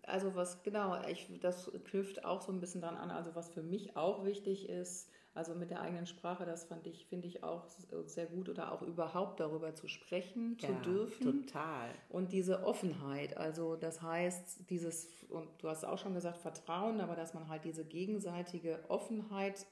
Also 0.02 0.34
was 0.34 0.62
genau, 0.62 1.02
ich, 1.08 1.28
das 1.40 1.70
knüpft 1.84 2.24
auch 2.24 2.42
so 2.42 2.52
ein 2.52 2.60
bisschen 2.60 2.80
dran 2.80 2.96
an. 2.96 3.10
Also 3.10 3.34
was 3.34 3.50
für 3.50 3.62
mich 3.62 3.96
auch 3.96 4.24
wichtig 4.24 4.68
ist, 4.68 5.10
also 5.34 5.54
mit 5.54 5.70
der 5.70 5.80
eigenen 5.80 6.06
Sprache, 6.06 6.46
das 6.46 6.64
fand 6.64 6.86
ich, 6.86 7.06
finde 7.06 7.26
ich 7.26 7.42
auch 7.42 7.64
sehr 8.04 8.26
gut 8.26 8.48
oder 8.48 8.70
auch 8.70 8.82
überhaupt 8.82 9.40
darüber 9.40 9.74
zu 9.74 9.88
sprechen, 9.88 10.56
ja, 10.60 10.68
zu 10.68 10.74
dürfen. 10.88 11.46
Total. 11.46 11.90
Und 12.08 12.32
diese 12.32 12.64
Offenheit, 12.64 13.36
also 13.36 13.74
das 13.74 14.00
heißt, 14.00 14.70
dieses, 14.70 15.24
und 15.28 15.48
du 15.58 15.68
hast 15.68 15.84
auch 15.84 15.98
schon 15.98 16.14
gesagt, 16.14 16.38
Vertrauen, 16.38 17.00
aber 17.00 17.16
dass 17.16 17.34
man 17.34 17.48
halt 17.48 17.64
diese 17.64 17.84
gegenseitige 17.84 18.78
Offenheit 18.88 19.66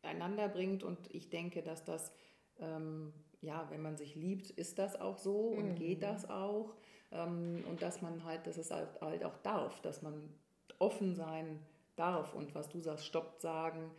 einander 0.00 0.48
bringt 0.48 0.82
und 0.82 0.98
ich 1.14 1.28
denke, 1.28 1.62
dass 1.62 1.84
das, 1.84 2.10
ähm, 2.58 3.12
ja, 3.42 3.66
wenn 3.70 3.82
man 3.82 3.96
sich 3.96 4.14
liebt, 4.14 4.50
ist 4.50 4.78
das 4.78 4.98
auch 4.98 5.18
so 5.18 5.48
und 5.48 5.70
mhm. 5.70 5.74
geht 5.74 6.02
das 6.02 6.30
auch. 6.30 6.74
Ähm, 7.10 7.64
und 7.68 7.82
dass 7.82 8.00
man 8.00 8.24
halt, 8.24 8.46
dass 8.46 8.56
es 8.56 8.70
halt, 8.70 9.00
halt 9.00 9.24
auch 9.24 9.36
darf, 9.38 9.80
dass 9.82 10.00
man 10.00 10.32
offen 10.78 11.14
sein 11.14 11.60
darf 11.96 12.34
und 12.34 12.54
was 12.54 12.68
du 12.68 12.80
sagst, 12.80 13.04
stoppt 13.04 13.42
sagen, 13.42 13.90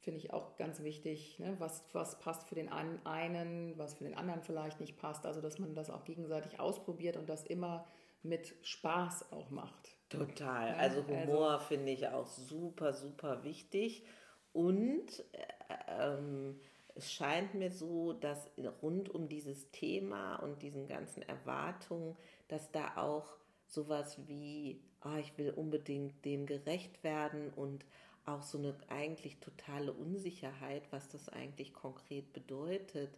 finde 0.00 0.18
ich 0.18 0.32
auch 0.32 0.56
ganz 0.56 0.82
wichtig. 0.82 1.38
Ne? 1.38 1.54
Was, 1.58 1.84
was 1.92 2.18
passt 2.18 2.48
für 2.48 2.56
den 2.56 2.68
einen, 2.68 3.78
was 3.78 3.94
für 3.94 4.04
den 4.04 4.16
anderen 4.16 4.42
vielleicht 4.42 4.80
nicht 4.80 4.98
passt. 4.98 5.24
Also, 5.26 5.40
dass 5.40 5.58
man 5.58 5.74
das 5.74 5.90
auch 5.90 6.04
gegenseitig 6.04 6.58
ausprobiert 6.58 7.16
und 7.16 7.28
das 7.28 7.44
immer 7.44 7.86
mit 8.22 8.54
Spaß 8.62 9.32
auch 9.32 9.50
macht. 9.50 9.96
Total. 10.08 10.70
Ja, 10.70 10.76
also 10.76 11.06
Humor 11.06 11.52
also, 11.52 11.66
finde 11.66 11.92
ich 11.92 12.08
auch 12.08 12.26
super, 12.26 12.92
super 12.92 13.44
wichtig. 13.44 14.04
Und 14.52 15.24
äh, 15.32 15.76
ähm, 15.88 16.60
es 16.94 17.12
scheint 17.12 17.54
mir 17.54 17.70
so, 17.70 18.12
dass 18.12 18.50
rund 18.82 19.08
um 19.08 19.28
dieses 19.28 19.70
Thema 19.70 20.36
und 20.36 20.62
diesen 20.62 20.86
ganzen 20.86 21.22
Erwartungen, 21.22 22.16
dass 22.48 22.70
da 22.70 22.96
auch 22.96 23.36
sowas 23.66 24.18
wie, 24.26 24.80
oh, 25.04 25.16
ich 25.18 25.36
will 25.38 25.50
unbedingt 25.50 26.24
dem 26.24 26.46
gerecht 26.46 27.02
werden 27.02 27.50
und 27.54 27.84
auch 28.24 28.42
so 28.42 28.58
eine 28.58 28.76
eigentlich 28.88 29.38
totale 29.38 29.92
Unsicherheit, 29.92 30.84
was 30.90 31.08
das 31.08 31.28
eigentlich 31.28 31.72
konkret 31.72 32.32
bedeutet, 32.32 33.10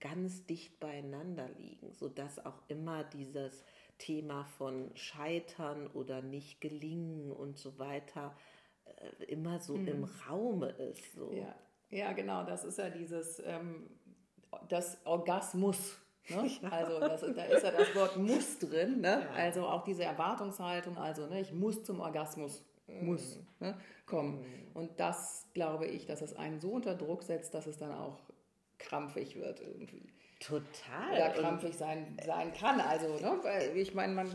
ganz 0.00 0.44
dicht 0.46 0.80
beieinander 0.80 1.48
liegen, 1.58 1.92
sodass 1.92 2.44
auch 2.44 2.60
immer 2.68 3.04
dieses 3.04 3.64
Thema 3.98 4.44
von 4.44 4.90
Scheitern 4.94 5.86
oder 5.88 6.22
nicht 6.22 6.60
gelingen 6.60 7.32
und 7.32 7.58
so 7.58 7.78
weiter 7.78 8.34
äh, 8.84 9.24
immer 9.24 9.60
so 9.60 9.74
hm. 9.74 9.88
im 9.88 10.04
Raume 10.04 10.70
ist. 10.70 11.14
So. 11.14 11.32
Ja. 11.32 11.54
Ja, 11.90 12.12
genau, 12.12 12.44
das 12.44 12.64
ist 12.64 12.78
ja 12.78 12.88
dieses 12.90 13.42
ähm, 13.44 13.90
das 14.68 14.98
Orgasmus. 15.04 15.78
Ne? 16.28 16.50
Ja. 16.62 16.68
Also 16.68 17.00
das, 17.00 17.20
da 17.22 17.44
ist 17.44 17.64
ja 17.64 17.72
das 17.72 17.94
Wort 17.96 18.16
muss 18.16 18.58
drin, 18.58 19.00
ne? 19.00 19.26
Ja. 19.26 19.32
also 19.32 19.66
auch 19.66 19.82
diese 19.82 20.04
Erwartungshaltung, 20.04 20.96
also 20.96 21.26
ne, 21.26 21.40
ich 21.40 21.52
muss 21.52 21.82
zum 21.82 21.98
Orgasmus, 21.98 22.64
muss 23.00 23.40
ne, 23.58 23.76
kommen. 24.06 24.38
Mhm. 24.38 24.70
Und 24.74 25.00
das 25.00 25.48
glaube 25.54 25.86
ich, 25.86 26.06
dass 26.06 26.22
es 26.22 26.36
einen 26.36 26.60
so 26.60 26.70
unter 26.70 26.94
Druck 26.94 27.24
setzt, 27.24 27.54
dass 27.54 27.66
es 27.66 27.78
dann 27.78 27.92
auch 27.92 28.20
krampfig 28.78 29.36
wird 29.36 29.60
irgendwie. 29.60 30.12
Total. 30.40 31.12
Oder 31.12 31.30
krampfig 31.30 31.76
sein, 31.76 32.16
sein 32.24 32.52
kann. 32.54 32.80
Also, 32.80 33.18
ne? 33.18 33.40
Ich 33.74 33.94
meine, 33.94 34.14
man. 34.14 34.28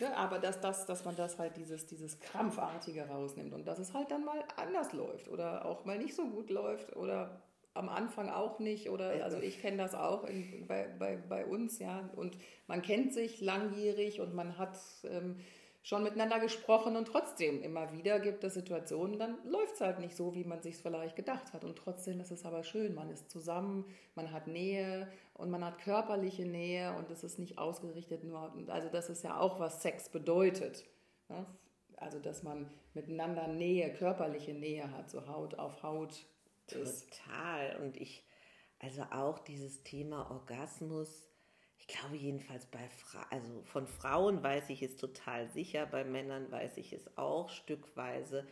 Ne? 0.00 0.16
Aber 0.16 0.38
dass, 0.38 0.60
das, 0.60 0.86
dass 0.86 1.04
man 1.04 1.16
das 1.16 1.38
halt 1.38 1.56
dieses, 1.56 1.86
dieses 1.86 2.18
Krampfartige 2.20 3.06
rausnimmt 3.08 3.52
und 3.52 3.66
dass 3.66 3.78
es 3.78 3.92
halt 3.94 4.10
dann 4.10 4.24
mal 4.24 4.42
anders 4.56 4.92
läuft 4.92 5.28
oder 5.28 5.64
auch 5.64 5.84
mal 5.84 5.98
nicht 5.98 6.14
so 6.14 6.26
gut 6.26 6.50
läuft 6.50 6.96
oder 6.96 7.42
am 7.74 7.88
Anfang 7.88 8.30
auch 8.30 8.60
nicht 8.60 8.88
oder 8.88 9.24
also 9.24 9.38
ich 9.38 9.60
kenne 9.60 9.78
das 9.78 9.94
auch 9.94 10.24
in, 10.24 10.66
bei, 10.66 10.88
bei, 10.98 11.16
bei 11.16 11.44
uns, 11.44 11.80
ja. 11.80 12.08
Und 12.14 12.36
man 12.68 12.82
kennt 12.82 13.12
sich 13.12 13.40
langjährig 13.40 14.20
und 14.20 14.34
man 14.34 14.58
hat 14.58 14.78
ähm, 15.04 15.36
schon 15.84 16.02
miteinander 16.02 16.40
gesprochen 16.40 16.96
und 16.96 17.04
trotzdem 17.04 17.62
immer 17.62 17.92
wieder 17.92 18.18
gibt 18.18 18.42
es 18.42 18.54
Situationen, 18.54 19.18
dann 19.18 19.36
läuft 19.44 19.74
es 19.74 19.80
halt 19.82 20.00
nicht 20.00 20.16
so, 20.16 20.34
wie 20.34 20.44
man 20.44 20.62
sich 20.62 20.78
vielleicht 20.78 21.14
gedacht 21.14 21.52
hat. 21.52 21.62
Und 21.62 21.76
trotzdem 21.76 22.20
ist 22.20 22.30
es 22.30 22.46
aber 22.46 22.64
schön, 22.64 22.94
man 22.94 23.10
ist 23.10 23.30
zusammen, 23.30 23.84
man 24.14 24.32
hat 24.32 24.46
Nähe 24.46 25.12
und 25.34 25.50
man 25.50 25.62
hat 25.62 25.78
körperliche 25.78 26.46
Nähe 26.46 26.96
und 26.96 27.10
es 27.10 27.22
ist 27.22 27.38
nicht 27.38 27.58
ausgerichtet 27.58 28.24
nur, 28.24 28.50
also 28.68 28.88
das 28.88 29.10
ist 29.10 29.24
ja 29.24 29.38
auch, 29.38 29.60
was 29.60 29.82
Sex 29.82 30.08
bedeutet. 30.08 30.86
Ne? 31.28 31.44
Also, 31.98 32.18
dass 32.18 32.42
man 32.42 32.70
miteinander 32.94 33.46
Nähe, 33.46 33.92
körperliche 33.92 34.54
Nähe 34.54 34.90
hat, 34.90 35.10
so 35.10 35.26
Haut 35.28 35.58
auf 35.58 35.82
Haut. 35.82 36.26
Total. 36.66 37.76
Und 37.82 37.98
ich, 37.98 38.24
also 38.78 39.02
auch 39.10 39.38
dieses 39.38 39.82
Thema 39.82 40.30
Orgasmus, 40.30 41.28
ich 41.86 41.94
glaube 41.94 42.16
jedenfalls 42.16 42.64
bei 42.66 42.88
Fra 42.88 43.26
also 43.30 43.62
von 43.64 43.86
Frauen 43.86 44.42
weiß 44.42 44.70
ich 44.70 44.82
es 44.82 44.96
total 44.96 45.50
sicher, 45.50 45.84
bei 45.84 46.02
Männern 46.02 46.50
weiß 46.50 46.78
ich 46.78 46.94
es 46.94 47.16
auch 47.18 47.50
stückweise. 47.50 48.46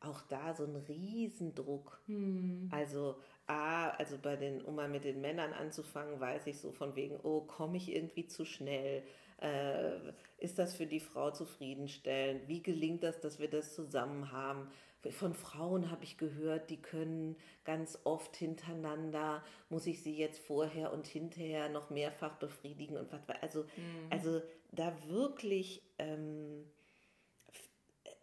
Auch 0.00 0.20
da 0.28 0.52
so 0.52 0.64
ein 0.64 0.76
Riesendruck. 0.76 1.98
Hm. 2.06 2.68
Also, 2.70 3.16
ah, 3.46 3.88
also 3.90 4.18
bei 4.18 4.36
den, 4.36 4.60
um 4.60 4.74
mal 4.74 4.88
mit 4.88 5.04
den 5.04 5.22
Männern 5.22 5.54
anzufangen, 5.54 6.20
weiß 6.20 6.46
ich 6.46 6.58
so 6.58 6.72
von 6.72 6.94
wegen, 6.94 7.18
oh, 7.22 7.40
komme 7.40 7.78
ich 7.78 7.90
irgendwie 7.90 8.26
zu 8.26 8.44
schnell? 8.44 9.02
Äh, 9.40 10.12
ist 10.36 10.58
das 10.58 10.76
für 10.76 10.86
die 10.86 11.00
Frau 11.00 11.30
zufriedenstellend? 11.30 12.48
Wie 12.48 12.62
gelingt 12.62 13.02
das, 13.02 13.18
dass 13.20 13.38
wir 13.38 13.48
das 13.48 13.74
zusammen 13.74 14.30
haben? 14.30 14.68
Von 15.10 15.34
Frauen 15.34 15.90
habe 15.90 16.04
ich 16.04 16.16
gehört, 16.16 16.70
die 16.70 16.80
können 16.80 17.36
ganz 17.64 17.98
oft 18.04 18.36
hintereinander, 18.36 19.42
muss 19.68 19.86
ich 19.86 20.02
sie 20.02 20.16
jetzt 20.16 20.38
vorher 20.38 20.92
und 20.92 21.06
hinterher 21.06 21.68
noch 21.68 21.90
mehrfach 21.90 22.36
befriedigen 22.36 22.96
und 22.96 23.12
was. 23.12 23.20
Also, 23.42 23.62
mhm. 23.62 24.06
also 24.10 24.40
da 24.72 24.92
wirklich 25.08 25.82
ähm, 25.98 26.64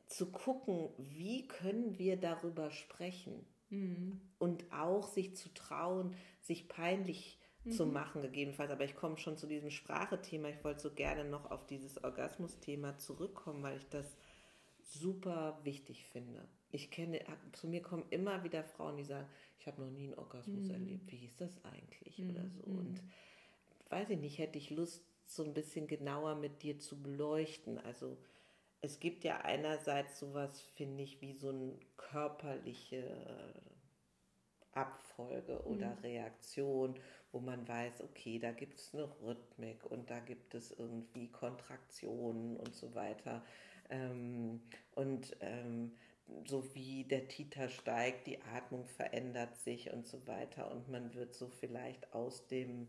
zu 0.07 0.31
gucken, 0.31 0.89
wie 0.97 1.47
können 1.47 1.97
wir 1.97 2.17
darüber 2.17 2.71
sprechen 2.71 3.45
mhm. 3.69 4.21
und 4.37 4.71
auch 4.71 5.07
sich 5.07 5.35
zu 5.35 5.53
trauen, 5.53 6.15
sich 6.41 6.67
peinlich 6.67 7.39
mhm. 7.63 7.71
zu 7.71 7.85
machen, 7.85 8.21
gegebenenfalls. 8.21 8.71
Aber 8.71 8.83
ich 8.83 8.95
komme 8.95 9.17
schon 9.17 9.37
zu 9.37 9.47
diesem 9.47 9.71
Sprachethema. 9.71 10.49
Ich 10.49 10.63
wollte 10.63 10.81
so 10.81 10.91
gerne 10.91 11.23
noch 11.23 11.49
auf 11.49 11.65
dieses 11.65 12.03
Orgasmus-Thema 12.03 12.97
zurückkommen, 12.97 13.63
weil 13.63 13.77
ich 13.77 13.87
das 13.89 14.17
super 14.93 15.59
wichtig 15.63 16.05
finde 16.05 16.47
ich 16.71 16.89
kenne, 16.89 17.19
zu 17.53 17.67
mir 17.67 17.81
kommen 17.81 18.05
immer 18.09 18.43
wieder 18.43 18.63
Frauen, 18.63 18.97
die 18.97 19.03
sagen, 19.03 19.27
ich 19.59 19.67
habe 19.67 19.81
noch 19.81 19.91
nie 19.91 20.05
einen 20.05 20.15
Orgasmus 20.15 20.65
mhm. 20.65 20.71
erlebt. 20.71 21.11
Wie 21.11 21.25
ist 21.25 21.39
das 21.39 21.51
eigentlich 21.63 22.17
mhm. 22.17 22.29
oder 22.31 22.49
so? 22.49 22.63
Und 22.63 23.03
mhm. 23.03 23.11
weiß 23.89 24.09
ich 24.11 24.19
nicht, 24.19 24.37
hätte 24.37 24.57
ich 24.57 24.69
Lust, 24.69 25.03
so 25.25 25.43
ein 25.43 25.53
bisschen 25.53 25.87
genauer 25.87 26.35
mit 26.35 26.61
dir 26.63 26.79
zu 26.79 27.01
beleuchten. 27.01 27.77
Also 27.77 28.17
es 28.81 28.99
gibt 28.99 29.23
ja 29.23 29.41
einerseits 29.41 30.19
sowas, 30.19 30.59
finde 30.75 31.03
ich, 31.03 31.21
wie 31.21 31.33
so 31.33 31.49
eine 31.49 31.73
körperliche 31.95 33.53
Abfolge 34.73 35.61
oder 35.65 35.95
mhm. 35.95 36.01
Reaktion, 36.01 36.95
wo 37.31 37.39
man 37.39 37.65
weiß, 37.67 38.01
okay, 38.01 38.39
da 38.39 38.51
gibt 38.51 38.79
es 38.79 38.93
eine 38.93 39.09
Rhythmik 39.21 39.85
und 39.85 40.09
da 40.09 40.19
gibt 40.19 40.53
es 40.53 40.71
irgendwie 40.71 41.27
Kontraktionen 41.27 42.57
und 42.57 42.75
so 42.75 42.93
weiter. 42.95 43.43
Ähm, 43.89 44.61
und 44.95 45.35
ähm, 45.39 45.93
so 46.45 46.73
wie 46.73 47.03
der 47.03 47.27
Titer 47.27 47.69
steigt, 47.69 48.27
die 48.27 48.41
Atmung 48.41 48.85
verändert 48.87 49.57
sich 49.57 49.91
und 49.91 50.05
so 50.05 50.25
weiter 50.27 50.71
und 50.71 50.89
man 50.89 51.13
wird 51.13 51.33
so 51.33 51.47
vielleicht 51.47 52.13
aus 52.13 52.47
dem 52.47 52.87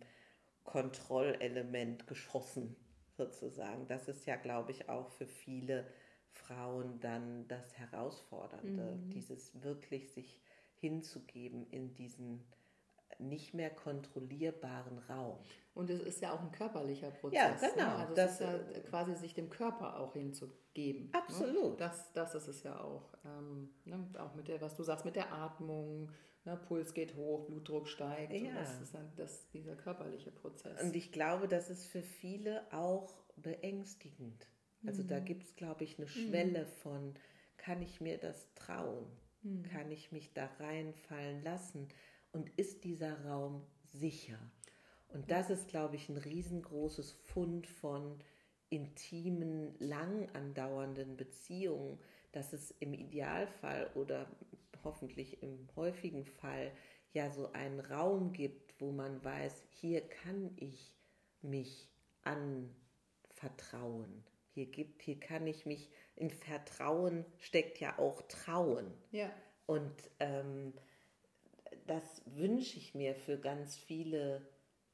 Kontrollelement 0.64 2.06
geschossen 2.06 2.76
sozusagen. 3.16 3.86
Das 3.88 4.08
ist 4.08 4.26
ja, 4.26 4.36
glaube 4.36 4.72
ich, 4.72 4.88
auch 4.88 5.10
für 5.10 5.26
viele 5.26 5.86
Frauen 6.30 7.00
dann 7.00 7.46
das 7.48 7.76
Herausfordernde, 7.76 8.96
mhm. 8.96 9.10
dieses 9.10 9.62
wirklich 9.62 10.12
sich 10.12 10.40
hinzugeben 10.76 11.66
in 11.70 11.94
diesen 11.94 12.44
nicht 13.28 13.54
mehr 13.54 13.70
kontrollierbaren 13.70 14.98
Raum. 14.98 15.38
Und 15.74 15.88
es 15.90 16.00
ist 16.00 16.20
ja 16.20 16.32
auch 16.32 16.40
ein 16.40 16.52
körperlicher 16.52 17.10
Prozess. 17.10 17.38
Ja, 17.38 17.50
ne? 17.50 17.72
genau. 17.74 17.86
Ne? 17.86 17.96
Also 17.96 18.14
das, 18.14 18.32
ist 18.32 18.40
ja 18.40 18.58
quasi 18.88 19.14
sich 19.14 19.34
dem 19.34 19.48
Körper 19.48 19.98
auch 19.98 20.12
hinzugeben. 20.12 21.06
Ne? 21.06 21.14
Absolut. 21.14 21.72
Ne? 21.72 21.76
Das, 21.78 22.12
das 22.12 22.34
ist 22.34 22.48
es 22.48 22.62
ja 22.62 22.78
auch. 22.78 23.14
Ähm, 23.24 23.70
ne? 23.84 24.06
Auch 24.18 24.34
mit 24.34 24.48
der, 24.48 24.60
was 24.60 24.74
du 24.76 24.82
sagst, 24.82 25.04
mit 25.04 25.16
der 25.16 25.32
Atmung. 25.32 26.10
Ne? 26.44 26.56
Puls 26.68 26.92
geht 26.92 27.16
hoch, 27.16 27.46
Blutdruck 27.46 27.88
steigt. 27.88 28.32
Ja. 28.32 28.54
das 28.54 28.80
ist 28.80 28.94
dann 28.94 29.10
das, 29.16 29.48
dieser 29.50 29.76
körperliche 29.76 30.30
Prozess. 30.30 30.82
Und 30.82 30.94
ich 30.94 31.10
glaube, 31.10 31.48
das 31.48 31.70
ist 31.70 31.86
für 31.86 32.02
viele 32.02 32.62
auch 32.72 33.14
beängstigend. 33.36 34.46
Also 34.86 35.02
mhm. 35.02 35.08
da 35.08 35.20
gibt 35.20 35.44
es, 35.44 35.56
glaube 35.56 35.84
ich, 35.84 35.98
eine 35.98 36.08
Schwelle 36.08 36.64
mhm. 36.64 36.80
von, 36.82 37.14
kann 37.56 37.80
ich 37.80 38.00
mir 38.00 38.18
das 38.18 38.52
trauen? 38.54 39.06
Mhm. 39.42 39.62
Kann 39.62 39.90
ich 39.90 40.12
mich 40.12 40.32
da 40.32 40.46
reinfallen 40.58 41.42
lassen? 41.42 41.88
Und 42.32 42.50
ist 42.58 42.84
dieser 42.84 43.24
Raum 43.24 43.64
sicher? 43.84 44.38
Und 45.08 45.30
das 45.30 45.50
ist, 45.50 45.68
glaube 45.68 45.96
ich, 45.96 46.08
ein 46.08 46.16
riesengroßes 46.16 47.12
Fund 47.12 47.66
von 47.66 48.18
intimen, 48.70 49.74
lang 49.78 50.30
andauernden 50.30 51.16
Beziehungen, 51.16 51.98
dass 52.32 52.54
es 52.54 52.70
im 52.80 52.94
Idealfall 52.94 53.90
oder 53.94 54.26
hoffentlich 54.82 55.42
im 55.42 55.68
häufigen 55.76 56.24
Fall 56.24 56.72
ja 57.12 57.30
so 57.30 57.52
einen 57.52 57.80
Raum 57.80 58.32
gibt, 58.32 58.80
wo 58.80 58.90
man 58.90 59.22
weiß, 59.22 59.62
hier 59.68 60.00
kann 60.00 60.50
ich 60.56 60.94
mich 61.42 61.90
anvertrauen. 62.22 64.24
Hier 64.54 64.66
gibt, 64.66 65.02
hier 65.02 65.20
kann 65.20 65.46
ich 65.46 65.66
mich 65.66 65.90
in 66.16 66.30
Vertrauen 66.30 67.26
steckt 67.38 67.78
ja 67.80 67.98
auch 67.98 68.22
Trauen. 68.22 68.92
Ja. 69.10 69.30
Und 69.66 69.92
ähm, 70.20 70.72
das 71.86 72.22
wünsche 72.26 72.78
ich 72.78 72.94
mir 72.94 73.14
für 73.14 73.38
ganz 73.38 73.76
viele 73.76 74.46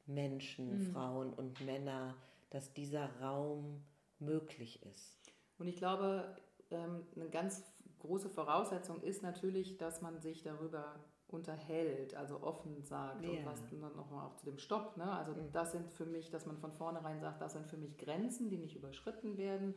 Menschen, 0.06 0.78
mhm. 0.78 0.92
Frauen 0.92 1.32
und 1.32 1.60
Männer, 1.64 2.16
dass 2.50 2.72
dieser 2.72 3.10
Raum 3.20 3.84
möglich 4.18 4.82
ist. 4.82 5.18
Und 5.58 5.68
ich 5.68 5.76
glaube, 5.76 6.36
ähm, 6.70 7.06
eine 7.14 7.28
ganz 7.28 7.62
große 7.98 8.30
Voraussetzung 8.30 9.02
ist 9.02 9.22
natürlich, 9.22 9.76
dass 9.76 10.00
man 10.00 10.20
sich 10.20 10.42
darüber 10.42 10.96
unterhält, 11.26 12.14
also 12.14 12.42
offen 12.42 12.82
sagt 12.82 13.22
ja. 13.22 13.30
und 13.30 13.44
was 13.44 13.62
dann 13.66 13.80
nochmal 13.80 14.26
auch 14.26 14.36
zu 14.36 14.46
dem 14.46 14.58
Stopp. 14.58 14.96
Ne? 14.96 15.04
Also 15.04 15.32
mhm. 15.32 15.52
das 15.52 15.72
sind 15.72 15.90
für 15.92 16.06
mich, 16.06 16.30
dass 16.30 16.46
man 16.46 16.56
von 16.56 16.72
vornherein 16.72 17.20
sagt, 17.20 17.42
das 17.42 17.52
sind 17.52 17.66
für 17.66 17.76
mich 17.76 17.98
Grenzen, 17.98 18.48
die 18.48 18.56
nicht 18.56 18.76
überschritten 18.76 19.36
werden 19.36 19.74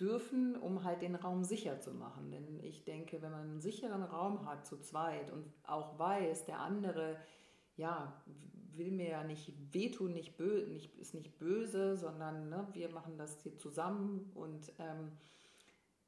dürfen, 0.00 0.56
um 0.56 0.84
halt 0.84 1.02
den 1.02 1.14
Raum 1.14 1.44
sicher 1.44 1.80
zu 1.80 1.92
machen. 1.92 2.30
Denn 2.30 2.60
ich 2.62 2.84
denke, 2.84 3.22
wenn 3.22 3.30
man 3.30 3.42
einen 3.42 3.60
sicheren 3.60 4.02
Raum 4.02 4.46
hat 4.46 4.66
zu 4.66 4.78
zweit 4.78 5.30
und 5.30 5.44
auch 5.64 5.98
weiß, 5.98 6.46
der 6.46 6.60
andere, 6.60 7.16
ja, 7.76 8.22
will 8.72 8.90
mir 8.90 9.08
ja 9.08 9.24
nicht 9.24 9.52
wehtun, 9.72 10.12
nicht, 10.12 10.36
bö 10.36 10.66
nicht 10.66 10.98
ist 10.98 11.14
nicht 11.14 11.38
böse, 11.38 11.96
sondern 11.96 12.48
ne, 12.48 12.66
wir 12.72 12.90
machen 12.90 13.16
das 13.16 13.40
hier 13.42 13.56
zusammen 13.56 14.30
und 14.34 14.72
ähm, 14.78 15.12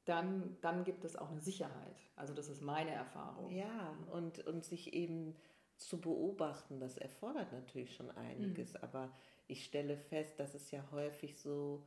dann, 0.04 0.56
dann 0.60 0.84
gibt 0.84 1.04
es 1.04 1.16
auch 1.16 1.30
eine 1.30 1.40
Sicherheit. 1.40 1.96
Also 2.14 2.32
das 2.32 2.48
ist 2.48 2.62
meine 2.62 2.92
Erfahrung. 2.92 3.50
Ja, 3.50 3.96
und, 4.12 4.46
und 4.46 4.64
sich 4.64 4.94
eben 4.94 5.34
zu 5.76 6.00
beobachten, 6.00 6.80
das 6.80 6.96
erfordert 6.96 7.52
natürlich 7.52 7.94
schon 7.94 8.10
einiges, 8.12 8.74
mhm. 8.74 8.80
aber 8.82 9.12
ich 9.46 9.64
stelle 9.64 9.96
fest, 9.96 10.40
dass 10.40 10.54
es 10.54 10.70
ja 10.70 10.82
häufig 10.90 11.38
so 11.38 11.82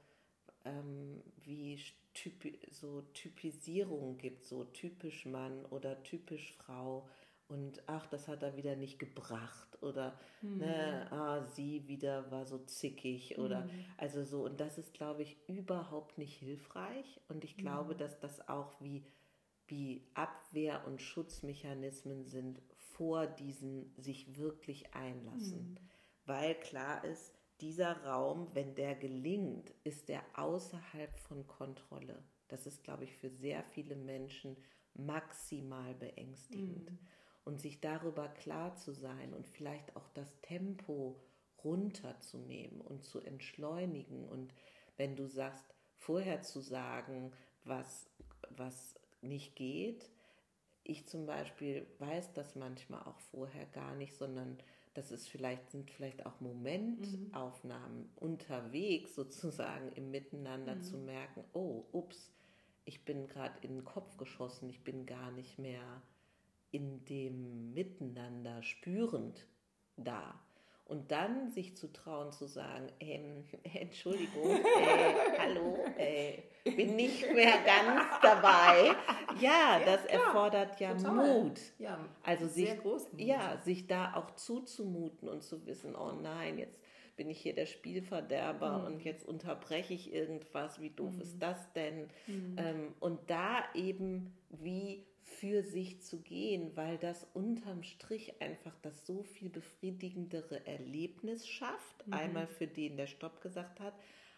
ähm, 0.69 1.21
wie 1.43 1.79
typi 2.13 2.59
so 2.71 3.01
Typisierungen 3.13 4.17
gibt, 4.17 4.45
so 4.45 4.63
typisch 4.65 5.25
Mann 5.25 5.65
oder 5.65 6.01
typisch 6.03 6.53
Frau 6.53 7.07
und 7.47 7.81
ach, 7.87 8.05
das 8.07 8.27
hat 8.27 8.43
er 8.43 8.55
wieder 8.55 8.75
nicht 8.75 8.99
gebracht 8.99 9.81
oder 9.81 10.19
mhm. 10.41 10.57
ne, 10.57 11.11
ah, 11.11 11.43
sie 11.45 11.87
wieder 11.87 12.29
war 12.31 12.45
so 12.45 12.59
zickig 12.59 13.37
oder 13.37 13.61
mhm. 13.61 13.85
also 13.97 14.23
so 14.23 14.45
und 14.45 14.59
das 14.59 14.77
ist 14.77 14.93
glaube 14.93 15.23
ich 15.23 15.37
überhaupt 15.47 16.17
nicht 16.17 16.37
hilfreich 16.37 17.19
und 17.27 17.43
ich 17.43 17.57
glaube, 17.57 17.93
mhm. 17.93 17.97
dass 17.97 18.19
das 18.19 18.47
auch 18.47 18.79
wie 18.81 19.03
wie 19.67 20.07
Abwehr 20.15 20.85
und 20.87 21.01
Schutzmechanismen 21.01 22.25
sind 22.25 22.59
vor 22.75 23.27
diesen 23.27 23.93
sich 23.97 24.37
wirklich 24.37 24.93
einlassen, 24.93 25.71
mhm. 25.71 25.77
weil 26.25 26.55
klar 26.55 27.03
ist, 27.05 27.38
dieser 27.61 28.03
Raum, 28.05 28.47
wenn 28.53 28.75
der 28.75 28.95
gelingt, 28.95 29.73
ist 29.83 30.09
der 30.09 30.23
außerhalb 30.33 31.17
von 31.19 31.45
Kontrolle. 31.47 32.23
Das 32.47 32.65
ist, 32.65 32.83
glaube 32.83 33.03
ich, 33.03 33.15
für 33.15 33.29
sehr 33.29 33.63
viele 33.63 33.95
Menschen 33.95 34.57
maximal 34.93 35.93
beängstigend. 35.95 36.91
Mhm. 36.91 36.99
Und 37.45 37.59
sich 37.59 37.81
darüber 37.81 38.27
klar 38.27 38.75
zu 38.75 38.91
sein 38.91 39.33
und 39.33 39.47
vielleicht 39.47 39.95
auch 39.95 40.07
das 40.09 40.39
Tempo 40.41 41.19
runterzunehmen 41.63 42.79
und 42.81 43.03
zu 43.03 43.19
entschleunigen. 43.21 44.27
Und 44.27 44.53
wenn 44.97 45.15
du 45.15 45.27
sagst, 45.27 45.65
vorher 45.95 46.41
zu 46.41 46.59
sagen, 46.59 47.31
was, 47.63 48.09
was 48.49 48.99
nicht 49.21 49.55
geht, 49.55 50.09
ich 50.83 51.07
zum 51.07 51.25
Beispiel 51.25 51.87
weiß 51.99 52.33
das 52.33 52.55
manchmal 52.55 53.03
auch 53.03 53.19
vorher 53.31 53.65
gar 53.67 53.95
nicht, 53.95 54.15
sondern 54.15 54.57
das 54.99 55.11
ist 55.11 55.29
vielleicht, 55.29 55.71
sind 55.71 55.89
vielleicht 55.89 56.25
auch 56.25 56.41
Momentaufnahmen 56.41 57.99
mhm. 57.99 58.09
unterwegs 58.17 59.15
sozusagen 59.15 59.93
im 59.93 60.11
Miteinander 60.11 60.75
mhm. 60.75 60.81
zu 60.81 60.97
merken, 60.97 61.45
oh, 61.53 61.85
ups, 61.93 62.33
ich 62.83 63.05
bin 63.05 63.27
gerade 63.27 63.57
in 63.61 63.75
den 63.75 63.85
Kopf 63.85 64.17
geschossen, 64.17 64.69
ich 64.69 64.83
bin 64.83 65.05
gar 65.05 65.31
nicht 65.31 65.57
mehr 65.57 66.01
in 66.71 67.05
dem 67.05 67.73
Miteinander 67.73 68.61
spürend 68.61 69.47
da. 69.95 70.37
Und 70.89 71.11
dann 71.11 71.51
sich 71.51 71.77
zu 71.77 71.93
trauen 71.93 72.31
zu 72.31 72.47
sagen, 72.47 72.87
ähm, 72.99 73.43
Entschuldigung, 73.75 74.55
äh, 74.55 75.37
hallo, 75.37 75.77
äh, 75.95 76.41
bin 76.63 76.95
nicht 76.95 77.31
mehr 77.31 77.59
ganz 77.63 78.09
dabei. 78.23 78.95
Ja, 79.39 79.79
ja 79.79 79.81
das 79.85 80.03
klar, 80.05 80.25
erfordert 80.25 80.79
ja 80.79 80.95
total. 80.95 81.43
Mut. 81.43 81.59
Ja, 81.77 81.99
also 82.23 82.47
sich, 82.47 82.75
ja, 83.17 83.61
sich 83.63 83.85
da 83.85 84.15
auch 84.15 84.31
zuzumuten 84.31 85.29
und 85.29 85.43
zu 85.43 85.63
wissen, 85.67 85.95
oh 85.95 86.11
nein, 86.11 86.57
jetzt 86.57 86.81
bin 87.17 87.29
ich 87.29 87.39
hier 87.39 87.53
der 87.53 87.67
Spielverderber 87.67 88.79
mhm. 88.79 88.85
und 88.85 89.03
jetzt 89.03 89.27
unterbreche 89.27 89.93
ich 89.93 90.11
irgendwas, 90.11 90.81
wie 90.81 90.89
doof 90.89 91.13
mhm. 91.13 91.21
ist 91.21 91.37
das 91.39 91.71
denn? 91.73 92.07
Mhm. 92.25 92.55
Ähm, 92.57 92.95
und 92.99 93.29
da 93.29 93.63
eben 93.75 94.33
wie 94.49 95.05
für 95.29 95.63
sich 95.63 96.01
zu 96.01 96.21
gehen, 96.21 96.75
weil 96.75 96.97
das 96.97 97.25
unterm 97.33 97.83
Strich 97.83 98.41
einfach 98.41 98.75
das 98.81 99.05
so 99.05 99.23
viel 99.23 99.49
befriedigendere 99.49 100.65
Erlebnis 100.65 101.47
schafft. 101.47 102.05
Mhm. 102.07 102.13
Einmal 102.13 102.47
für 102.47 102.67
den, 102.67 102.97
der 102.97 103.07
Stopp 103.07 103.41
gesagt 103.41 103.79
hat, 103.79 103.93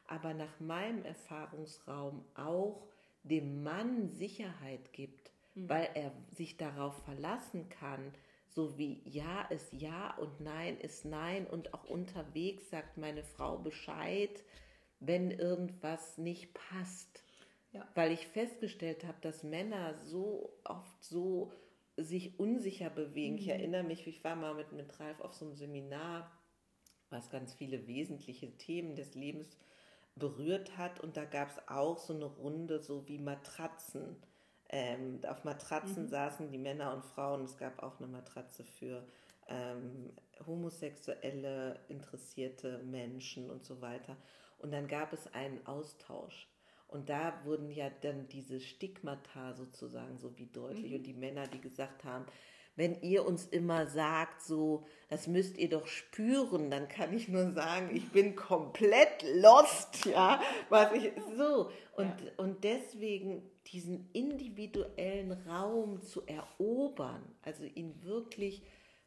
aber 0.07 0.33
nach 0.33 0.59
meinem 0.59 1.03
Erfahrungsraum 1.03 2.23
auch 2.35 2.87
dem 3.23 3.63
Mann 3.63 4.09
Sicherheit 4.11 4.91
gibt, 4.93 5.31
mhm. 5.55 5.69
weil 5.69 5.89
er 5.93 6.11
sich 6.31 6.57
darauf 6.57 7.03
verlassen 7.03 7.69
kann, 7.69 8.13
so 8.47 8.77
wie 8.77 9.01
Ja 9.05 9.43
ist 9.43 9.71
Ja 9.73 10.15
und 10.17 10.41
Nein 10.41 10.77
ist 10.77 11.05
Nein 11.05 11.47
und 11.47 11.73
auch 11.73 11.85
unterwegs 11.85 12.69
sagt 12.69 12.97
meine 12.97 13.23
Frau 13.23 13.57
Bescheid, 13.57 14.43
wenn 14.99 15.31
irgendwas 15.31 16.17
nicht 16.17 16.53
passt. 16.53 17.23
Ja. 17.73 17.87
Weil 17.95 18.11
ich 18.11 18.27
festgestellt 18.27 19.05
habe, 19.05 19.17
dass 19.21 19.43
Männer 19.43 19.95
so 19.97 20.53
oft 20.63 21.03
so 21.03 21.51
sich 21.97 22.39
unsicher 22.39 22.89
bewegen. 22.89 23.35
Mhm. 23.35 23.39
Ich 23.39 23.47
erinnere 23.47 23.83
mich, 23.83 24.07
ich 24.07 24.23
war 24.23 24.35
mal 24.35 24.53
mit, 24.53 24.71
mit 24.71 24.99
Ralf 24.99 25.21
auf 25.21 25.33
so 25.33 25.45
einem 25.45 25.55
Seminar, 25.55 26.31
was 27.09 27.29
ganz 27.29 27.53
viele 27.53 27.87
wesentliche 27.87 28.57
Themen 28.57 28.95
des 28.95 29.15
Lebens 29.15 29.57
berührt 30.15 30.77
hat. 30.77 30.99
Und 30.99 31.17
da 31.17 31.25
gab 31.25 31.49
es 31.49 31.67
auch 31.67 31.97
so 31.97 32.13
eine 32.13 32.25
Runde, 32.25 32.79
so 32.79 33.07
wie 33.07 33.19
Matratzen. 33.19 34.17
Ähm, 34.69 35.19
auf 35.27 35.43
Matratzen 35.43 36.03
mhm. 36.03 36.09
saßen 36.09 36.49
die 36.49 36.57
Männer 36.57 36.93
und 36.93 37.03
Frauen. 37.03 37.43
Es 37.43 37.57
gab 37.57 37.83
auch 37.83 37.99
eine 37.99 38.07
Matratze 38.07 38.63
für 38.63 39.05
ähm, 39.47 40.11
homosexuelle, 40.45 41.79
interessierte 41.89 42.79
Menschen 42.79 43.49
und 43.49 43.63
so 43.63 43.81
weiter. 43.81 44.17
Und 44.59 44.71
dann 44.71 44.87
gab 44.87 45.11
es 45.13 45.27
einen 45.33 45.65
Austausch. 45.65 46.47
Und 46.91 47.09
da 47.09 47.39
wurden 47.45 47.71
ja 47.71 47.89
dann 48.01 48.27
diese 48.27 48.59
Stigmata 48.59 49.53
sozusagen 49.53 50.17
so 50.17 50.37
wie 50.37 50.47
deutlich. 50.47 50.91
Mhm. 50.91 50.97
Und 50.97 51.03
die 51.03 51.13
Männer, 51.13 51.47
die 51.47 51.61
gesagt 51.61 52.03
haben, 52.03 52.25
wenn 52.75 53.01
ihr 53.01 53.25
uns 53.25 53.45
immer 53.47 53.87
sagt, 53.87 54.41
so, 54.41 54.85
das 55.09 55.27
müsst 55.27 55.57
ihr 55.57 55.69
doch 55.69 55.87
spüren, 55.87 56.69
dann 56.69 56.87
kann 56.87 57.13
ich 57.13 57.27
nur 57.27 57.51
sagen, 57.51 57.89
ich 57.93 58.11
bin 58.11 58.35
komplett 58.35 59.23
lost, 59.35 60.05
ja, 60.05 60.41
was 60.69 60.91
ich, 60.93 61.11
so. 61.37 61.69
Und, 61.95 62.07
ja. 62.07 62.31
und 62.37 62.63
deswegen 62.63 63.49
diesen 63.67 64.09
individuellen 64.13 65.31
Raum 65.47 66.01
zu 66.01 66.25
erobern, 66.25 67.23
also 67.41 67.63
ihn 67.63 68.03
wirklich 68.03 68.63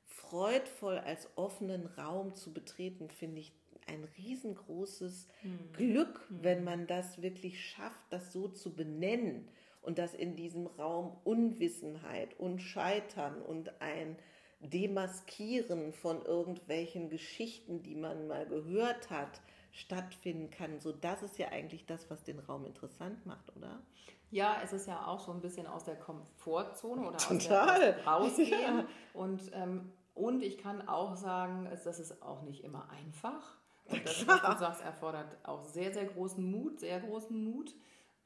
freudvoll 0.07 0.99
als 0.99 1.29
offenen 1.37 1.87
Raum 1.87 2.35
zu 2.35 2.53
betreten, 2.53 3.11
finde 3.11 3.41
ich 3.41 3.53
ein 3.87 4.05
riesengroßes 4.17 5.29
mhm. 5.43 5.73
Glück, 5.73 6.27
wenn 6.29 6.65
man 6.65 6.87
das 6.87 7.23
wirklich 7.23 7.65
schafft, 7.65 8.01
das 8.11 8.33
so 8.33 8.49
zu 8.49 8.75
benennen 8.75 9.49
und 9.83 9.99
dass 9.99 10.15
in 10.15 10.37
diesem 10.37 10.67
Raum 10.67 11.17
Unwissenheit 11.25 12.39
und 12.39 12.61
Scheitern 12.61 13.41
und 13.43 13.81
ein 13.81 14.17
Demaskieren 14.61 15.93
von 15.93 16.23
irgendwelchen 16.25 17.11
Geschichten, 17.11 17.83
die 17.83 17.95
man 17.95 18.27
mal 18.29 18.47
gehört 18.47 19.11
hat, 19.11 19.43
stattfinden 19.73 20.51
kann. 20.51 20.81
So, 20.81 20.93
das 20.93 21.23
ist 21.23 21.39
ja 21.39 21.49
eigentlich 21.49 21.85
das, 21.85 22.09
was 22.11 22.23
den 22.23 22.39
Raum 22.39 22.65
interessant 22.65 23.27
macht, 23.27 23.55
oder? 23.57 23.83
Ja, 24.31 24.61
es 24.65 24.73
ist 24.73 24.87
ja 24.89 25.07
auch 25.07 25.21
so 25.21 25.33
ein 25.33 25.41
bisschen 25.41 25.67
aus 25.67 25.85
der 25.85 25.97
Komfortzone 25.97 27.07
oder 27.07 27.19
Total. 27.19 27.69
aus 27.69 27.79
der 27.79 28.05
rausgehen. 28.07 28.79
Ja. 28.79 28.87
Und, 29.13 29.51
ähm, 29.53 29.93
und 30.15 30.43
ich 30.43 30.59
kann 30.59 30.89
auch 30.89 31.17
sagen, 31.17 31.69
das 31.85 31.99
ist 31.99 32.23
auch 32.23 32.43
nicht 32.43 32.65
immer 32.65 32.89
einfach. 32.91 33.59
Und 33.87 34.05
das, 34.05 34.27
was 34.27 34.41
du 34.41 34.59
sagst, 34.59 34.83
erfordert 34.83 35.37
auch 35.43 35.65
sehr, 35.65 35.93
sehr 35.93 36.07
großen 36.07 36.43
Mut, 36.43 36.81
sehr 36.81 37.01
großen 37.01 37.37
Mut. 37.37 37.75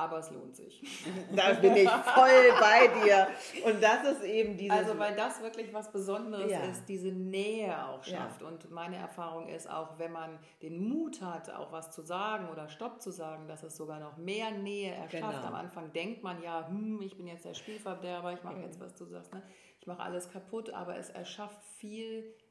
Aber 0.00 0.18
es 0.18 0.30
lohnt 0.30 0.54
sich. 0.54 0.80
Da 1.34 1.54
bin 1.54 1.74
ich 1.74 1.90
voll 1.90 2.52
bei 2.60 2.86
dir. 3.02 3.26
Und 3.64 3.82
das 3.82 4.04
ist 4.04 4.22
eben 4.22 4.56
dieses. 4.56 4.78
Also, 4.78 4.96
weil 4.96 5.16
das 5.16 5.42
wirklich 5.42 5.74
was 5.74 5.90
Besonderes 5.90 6.52
ja. 6.52 6.60
ist, 6.60 6.88
diese 6.88 7.08
Nähe 7.08 7.84
auch 7.84 8.04
schafft. 8.04 8.42
Ja. 8.42 8.46
Und 8.46 8.70
meine 8.70 8.94
Erfahrung 8.94 9.48
ist 9.48 9.68
auch, 9.68 9.98
wenn 9.98 10.12
man 10.12 10.38
den 10.62 10.88
Mut 10.88 11.20
hat, 11.20 11.50
auch 11.50 11.72
was 11.72 11.90
zu 11.90 12.02
sagen 12.02 12.48
oder 12.48 12.68
Stopp 12.68 13.02
zu 13.02 13.10
sagen, 13.10 13.48
dass 13.48 13.64
es 13.64 13.76
sogar 13.76 13.98
noch 13.98 14.16
mehr 14.16 14.52
Nähe 14.52 14.92
erschafft. 14.92 15.34
Genau. 15.34 15.48
Am 15.48 15.56
Anfang 15.56 15.92
denkt 15.92 16.22
man 16.22 16.40
ja, 16.42 16.68
hm, 16.68 17.02
ich 17.02 17.16
bin 17.16 17.26
jetzt 17.26 17.44
der 17.44 17.54
Spielverderber, 17.54 18.32
ich 18.32 18.44
mache 18.44 18.56
mhm. 18.56 18.62
jetzt, 18.62 18.78
was 18.78 18.94
du 18.94 19.04
sagst, 19.04 19.34
ne? 19.34 19.42
ich 19.80 19.88
mache 19.88 20.00
alles 20.00 20.30
kaputt. 20.30 20.70
Aber 20.70 20.96
es 20.96 21.10
erschafft 21.10 21.60
viel, 21.76 22.22
also 22.22 22.47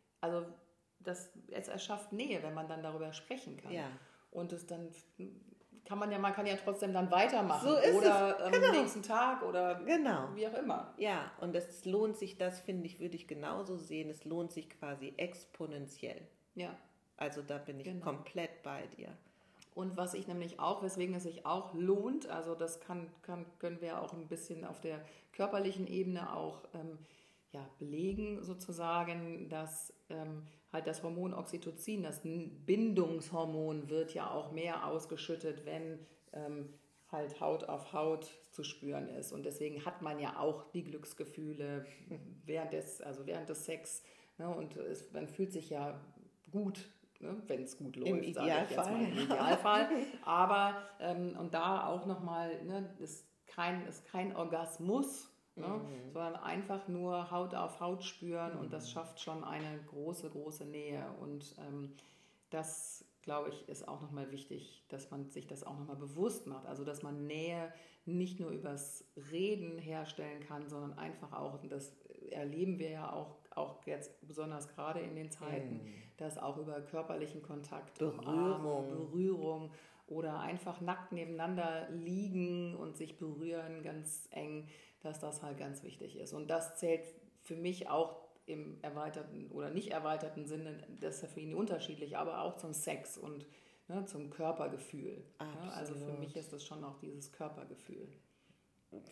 das, 1.08 1.32
es 1.52 1.68
erschafft 1.68 2.14
Nähe, 2.14 2.44
wenn 2.44 2.54
man 2.54 2.68
dann 2.68 2.84
darüber 2.84 3.14
sprechen 3.14 3.58
kann. 3.58 3.72
Ja. 3.72 3.90
Und 4.32 4.52
es 4.54 4.66
dann 4.68 4.90
kann 5.88 6.00
man 6.00 6.12
ja, 6.12 6.20
man 6.20 6.34
kann 6.34 6.46
ja 6.46 6.58
trotzdem 6.58 6.92
dann 6.92 7.10
weitermachen. 7.10 7.66
So 7.66 7.76
ist 7.78 7.96
oder 7.96 8.38
es. 8.40 8.52
Genau. 8.52 8.68
am 8.68 8.82
nächsten 8.82 9.04
Tag 9.04 9.42
oder 9.42 9.76
genau. 9.86 10.28
wie 10.36 10.46
auch 10.48 10.54
immer. 10.54 10.94
Ja, 10.98 11.32
und 11.40 11.56
es 11.56 11.86
lohnt 11.86 12.18
sich, 12.18 12.38
das 12.38 12.60
finde 12.60 12.86
ich, 12.88 13.00
würde 13.00 13.16
ich 13.16 13.26
genauso 13.26 13.78
sehen, 13.78 14.10
es 14.10 14.26
lohnt 14.26 14.52
sich 14.52 14.70
quasi 14.70 15.14
exponentiell. 15.16 16.28
Ja. 16.56 16.76
Also 17.16 17.42
da 17.42 17.58
bin 17.58 17.80
ich 17.80 17.86
genau. 17.86 18.04
komplett 18.04 18.62
bei 18.64 18.86
dir. 18.98 19.16
Und 19.76 19.96
was 19.96 20.14
ich 20.14 20.28
nämlich 20.28 20.60
auch, 20.60 20.84
weswegen 20.84 21.16
es 21.16 21.24
sich 21.24 21.46
auch 21.46 21.74
lohnt, 21.74 22.28
also 22.28 22.54
das 22.54 22.82
kann, 22.82 23.10
kann, 23.22 23.46
können 23.60 23.80
wir 23.80 24.02
auch 24.02 24.12
ein 24.12 24.28
bisschen 24.28 24.66
auf 24.66 24.82
der 24.82 25.00
körperlichen 25.32 25.88
Ebene 25.88 26.34
auch 26.34 26.64
ähm, 26.74 26.98
ja, 27.52 27.66
belegen, 27.80 28.44
sozusagen, 28.44 29.50
dass 29.50 29.94
ähm, 30.10 30.44
halt 30.72 30.88
das 30.88 31.04
Hormon 31.04 31.34
Oxytocin, 31.34 32.04
das 32.04 32.22
Bindungshormon, 32.24 33.90
wird 33.90 34.14
ja 34.14 34.32
auch 34.32 34.52
mehr 34.52 34.86
ausgeschüttet, 34.88 35.66
wenn 35.66 36.00
ähm, 36.34 36.74
halt 37.12 37.40
Haut 37.40 37.64
auf 37.64 37.94
Haut 37.94 38.30
zu 38.52 38.64
spüren 38.64 39.08
ist. 39.08 39.32
Und 39.32 39.46
deswegen 39.46 39.86
hat 39.86 40.02
man 40.02 40.20
ja 40.20 40.40
auch 40.40 40.70
die 40.72 40.84
Glücksgefühle 40.84 41.86
während 42.46 42.74
des, 42.74 43.02
also 43.02 43.26
während 43.26 43.50
des 43.50 43.66
Sex. 43.66 44.04
Ne? 44.38 44.50
Und 44.50 44.76
es, 44.76 45.12
man 45.14 45.28
fühlt 45.28 45.54
sich 45.54 45.70
ja 45.70 46.00
gut, 46.52 46.90
ne? 47.20 47.42
wenn 47.48 47.64
es 47.64 47.78
gut 47.78 47.96
läuft. 47.96 48.10
Im 48.10 48.24
Idealfall. 48.24 49.02
Im 49.02 49.18
Idealfall. 49.18 49.90
Aber, 50.24 50.90
ähm, 51.00 51.36
und 51.40 51.54
da 51.54 51.88
auch 51.88 52.06
nochmal, 52.06 52.64
ne, 52.64 52.94
ist, 53.00 53.26
kein, 53.48 53.86
ist 53.86 54.06
kein 54.06 54.36
Orgasmus, 54.36 55.30
Ne? 55.58 55.68
Mhm. 55.68 56.12
sondern 56.12 56.36
einfach 56.36 56.88
nur 56.88 57.32
Haut 57.32 57.56
auf 57.56 57.80
Haut 57.80 58.04
spüren 58.04 58.54
mhm. 58.54 58.60
und 58.60 58.74
das 58.74 58.86
mhm. 58.88 58.92
schafft 58.92 59.20
schon 59.20 59.44
eine 59.44 59.80
große, 59.90 60.30
große 60.30 60.66
Nähe. 60.66 61.06
Und 61.20 61.56
ähm, 61.60 61.94
das, 62.50 63.06
glaube 63.22 63.50
ich, 63.50 63.68
ist 63.68 63.88
auch 63.88 64.02
nochmal 64.02 64.32
wichtig, 64.32 64.86
dass 64.90 65.12
man 65.12 65.30
sich 65.30 65.48
das 65.48 65.64
auch 65.64 65.78
nochmal 65.78 65.98
bewusst 65.98 66.48
macht. 66.48 66.66
Also, 66.66 66.84
dass 66.84 67.04
man 67.04 67.26
Nähe 67.28 67.74
nicht 68.06 68.40
nur 68.40 68.52
übers 68.52 69.04
Reden 69.32 69.78
herstellen 69.78 70.40
kann, 70.48 70.70
sondern 70.70 70.98
einfach 70.98 71.34
auch, 71.34 71.62
und 71.62 71.72
das 71.72 71.94
erleben 72.32 72.80
wir 72.80 72.90
ja 72.90 73.12
auch, 73.12 73.36
auch 73.52 73.86
jetzt 73.86 74.26
besonders 74.26 74.68
gerade 74.70 75.00
in 75.00 75.16
den 75.16 75.32
Zeiten, 75.32 75.84
mhm. 75.84 75.94
dass 76.18 76.38
auch 76.38 76.58
über 76.58 76.80
körperlichen 76.82 77.42
Kontakt, 77.42 77.98
Berührung, 77.98 78.90
Berührung 78.90 79.72
oder 80.08 80.40
einfach 80.40 80.80
nackt 80.80 81.12
nebeneinander 81.12 81.90
liegen 81.90 82.76
und 82.76 82.96
sich 82.96 83.18
berühren, 83.18 83.84
ganz 83.84 84.28
eng, 84.32 84.68
dass 85.08 85.20
das 85.20 85.42
halt 85.42 85.58
ganz 85.58 85.84
wichtig 85.84 86.18
ist. 86.18 86.34
Und 86.34 86.50
das 86.50 86.78
zählt 86.78 87.06
für 87.44 87.56
mich 87.56 87.90
auch 87.90 88.18
im 88.46 88.78
erweiterten 88.82 89.50
oder 89.52 89.70
nicht 89.70 89.92
erweiterten 89.92 90.46
Sinne, 90.46 90.78
das 91.02 91.16
ist 91.16 91.22
ja 91.24 91.28
für 91.28 91.40
ihn 91.40 91.54
unterschiedlich, 91.54 92.18
aber 92.18 92.42
auch 92.42 92.58
zum 92.58 92.74
Sex 92.74 93.18
und 93.18 93.46
ne, 93.88 94.06
zum 94.06 94.30
Körpergefühl. 94.30 95.24
Ne? 95.40 95.74
Also 95.74 95.96
für 95.96 96.14
mich 96.14 96.36
ist 96.36 96.54
das 96.54 96.66
schon 96.66 96.84
auch 96.84 96.98
dieses 97.00 97.32
Körpergefühl. 97.32 98.08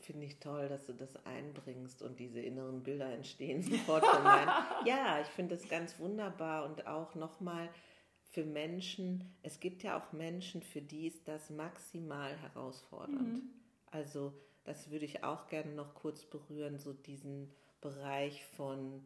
Finde 0.02 0.26
ich 0.26 0.40
toll, 0.40 0.70
dass 0.70 0.86
du 0.86 0.94
das 0.94 1.18
einbringst 1.26 2.02
und 2.02 2.18
diese 2.20 2.40
inneren 2.40 2.84
Bilder 2.84 3.12
entstehen 3.12 3.62
sofort 3.70 4.06
von 4.06 4.24
meinen. 4.24 4.50
ja, 4.86 5.20
ich 5.22 5.28
finde 5.28 5.56
das 5.56 5.68
ganz 5.68 6.00
wunderbar 6.00 6.66
und 6.66 6.88
auch 6.88 7.14
nochmal 7.16 7.70
für 8.32 8.46
Menschen, 8.46 9.36
es 9.44 9.60
gibt 9.60 9.84
ja 9.84 9.98
auch 9.98 10.14
Menschen, 10.14 10.62
für 10.62 10.82
die 10.82 11.08
ist 11.08 11.28
das 11.28 11.50
maximal 11.50 12.36
herausfordernd. 12.38 13.34
Mhm. 13.34 13.50
Also 13.92 14.34
das 14.66 14.92
würde 14.92 15.06
ich 15.06 15.24
auch 15.24 15.48
gerne 15.48 15.74
noch 15.74 15.96
kurz 15.96 16.26
berühren, 16.26 16.78
so 16.78 16.94
diesen 16.94 17.52
Bereich 17.82 18.46
von 18.58 19.04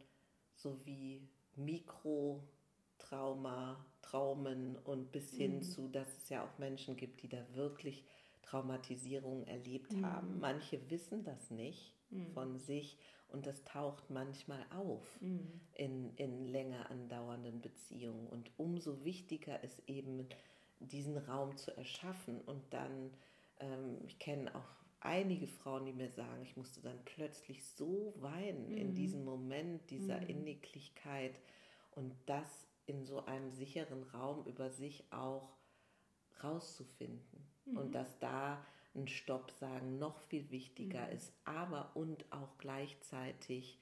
so 0.54 0.84
wie 0.84 1.26
Mikrotrauma, 1.56 3.82
Traumen 4.02 4.76
und 4.76 5.10
bis 5.12 5.32
hin 5.32 5.56
mhm. 5.56 5.62
zu, 5.62 5.88
dass 5.88 6.18
es 6.18 6.28
ja 6.28 6.44
auch 6.44 6.58
Menschen 6.58 6.96
gibt, 6.96 7.22
die 7.22 7.28
da 7.28 7.38
wirklich 7.54 8.04
Traumatisierungen 8.42 9.46
erlebt 9.46 9.92
mhm. 9.92 10.06
haben. 10.06 10.40
Manche 10.40 10.90
wissen 10.90 11.24
das 11.24 11.50
nicht 11.50 11.94
mhm. 12.10 12.26
von 12.32 12.58
sich 12.58 12.98
und 13.28 13.46
das 13.46 13.64
taucht 13.64 14.10
manchmal 14.10 14.66
auf 14.70 15.20
mhm. 15.20 15.60
in, 15.74 16.14
in 16.16 16.48
länger 16.48 16.90
andauernden 16.90 17.60
Beziehungen. 17.60 18.26
Und 18.26 18.50
umso 18.56 19.04
wichtiger 19.04 19.62
ist 19.62 19.80
eben, 19.86 20.26
diesen 20.80 21.18
Raum 21.18 21.56
zu 21.56 21.76
erschaffen 21.76 22.40
und 22.40 22.72
dann, 22.72 23.12
ähm, 23.58 23.98
ich 24.06 24.18
kenne 24.18 24.54
auch 24.54 24.79
einige 25.00 25.48
Frauen, 25.48 25.86
die 25.86 25.92
mir 25.92 26.10
sagen, 26.10 26.42
ich 26.42 26.56
musste 26.56 26.80
dann 26.80 26.98
plötzlich 27.04 27.64
so 27.64 28.14
weinen 28.18 28.70
mhm. 28.70 28.76
in 28.76 28.94
diesem 28.94 29.24
Moment 29.24 29.90
dieser 29.90 30.20
mhm. 30.20 30.28
Innigkeit 30.28 31.38
und 31.92 32.14
das 32.26 32.66
in 32.86 33.04
so 33.04 33.24
einem 33.24 33.50
sicheren 33.50 34.02
Raum 34.04 34.44
über 34.46 34.70
sich 34.70 35.04
auch 35.10 35.56
rauszufinden 36.42 37.46
mhm. 37.66 37.76
und 37.76 37.94
dass 37.94 38.18
da 38.18 38.64
ein 38.94 39.08
Stopp 39.08 39.52
sagen 39.52 39.98
noch 39.98 40.20
viel 40.22 40.50
wichtiger 40.50 41.06
mhm. 41.06 41.12
ist, 41.12 41.32
aber 41.44 41.90
und 41.94 42.24
auch 42.32 42.58
gleichzeitig 42.58 43.78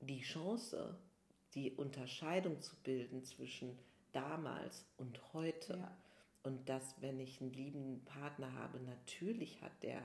die 0.00 0.20
Chance, 0.20 0.98
die 1.54 1.72
Unterscheidung 1.72 2.60
zu 2.60 2.76
bilden 2.76 3.24
zwischen 3.24 3.78
damals 4.12 4.86
und 4.96 5.20
heute. 5.32 5.78
Ja. 5.78 5.96
Und 6.42 6.70
dass, 6.70 6.94
wenn 7.02 7.20
ich 7.20 7.40
einen 7.40 7.52
lieben 7.52 8.02
Partner 8.06 8.52
habe, 8.54 8.80
natürlich 8.80 9.60
hat 9.60 9.82
der 9.82 10.00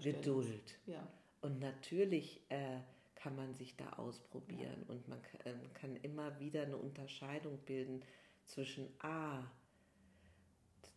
Geduld. 0.00 0.78
Ja. 0.86 1.06
Und 1.40 1.60
natürlich 1.60 2.40
äh, 2.48 2.80
kann 3.14 3.36
man 3.36 3.54
sich 3.54 3.76
da 3.76 3.90
ausprobieren 3.94 4.84
ja. 4.86 4.94
und 4.94 5.08
man 5.08 5.20
kann, 5.22 5.40
äh, 5.44 5.54
kann, 5.74 5.96
immer 5.96 6.38
wieder 6.40 6.62
eine 6.62 6.76
Unterscheidung 6.76 7.58
bilden 7.58 8.02
zwischen, 8.44 8.88
ah, 9.00 9.42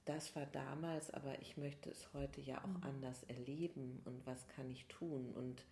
das 0.06 0.36
war 0.36 0.46
damals, 0.46 1.12
aber 1.12 1.40
ich 1.42 1.58
möchte 1.58 1.90
es 1.90 2.14
heute 2.14 2.42
ja 2.42 2.60
auch 2.64 2.68
mhm. 2.68 2.84
anders 2.84 3.24
erleben 3.24 4.02
und 4.06 4.26
was 4.26 4.48
kann 4.48 4.70
ich 4.72 4.86
tun? 4.88 5.32
Und 5.34 5.66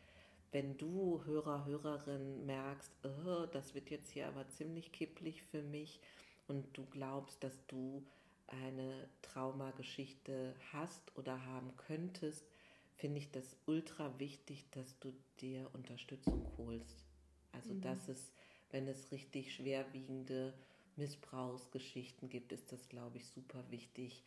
wenn 0.52 0.78
du 0.78 1.24
Hörer, 1.26 1.66
Hörerin 1.66 2.46
merkst, 2.46 2.92
oh, 3.04 3.46
das 3.52 3.74
wird 3.74 3.90
jetzt 3.90 4.12
hier 4.12 4.28
aber 4.28 4.48
ziemlich 4.50 4.92
kipplig 4.92 5.42
für 5.44 5.62
mich 5.62 6.00
und 6.48 6.66
du 6.78 6.86
glaubst, 6.86 7.44
dass 7.44 7.66
du 7.68 8.06
eine 8.48 9.10
Traumageschichte 9.22 10.56
hast 10.72 11.18
oder 11.18 11.46
haben 11.46 11.76
könntest, 11.76 12.46
finde 12.95 13.19
ich 13.19 13.31
das 13.31 13.55
ultra 13.65 14.19
wichtig, 14.19 14.69
dass 14.71 14.97
du 14.99 15.13
dir 15.39 15.69
Unterstützung 15.73 16.51
holst. 16.58 17.05
Also, 17.51 17.73
mhm. 17.73 17.81
dass 17.81 18.08
es, 18.08 18.34
wenn 18.69 18.88
es 18.88 19.12
richtig 19.12 19.53
schwerwiegende 19.53 20.53
Missbrauchsgeschichten 20.95 22.29
gibt, 22.29 22.51
ist 22.51 22.71
das, 22.71 22.88
glaube 22.89 23.17
ich, 23.17 23.27
super 23.27 23.63
wichtig, 23.69 24.23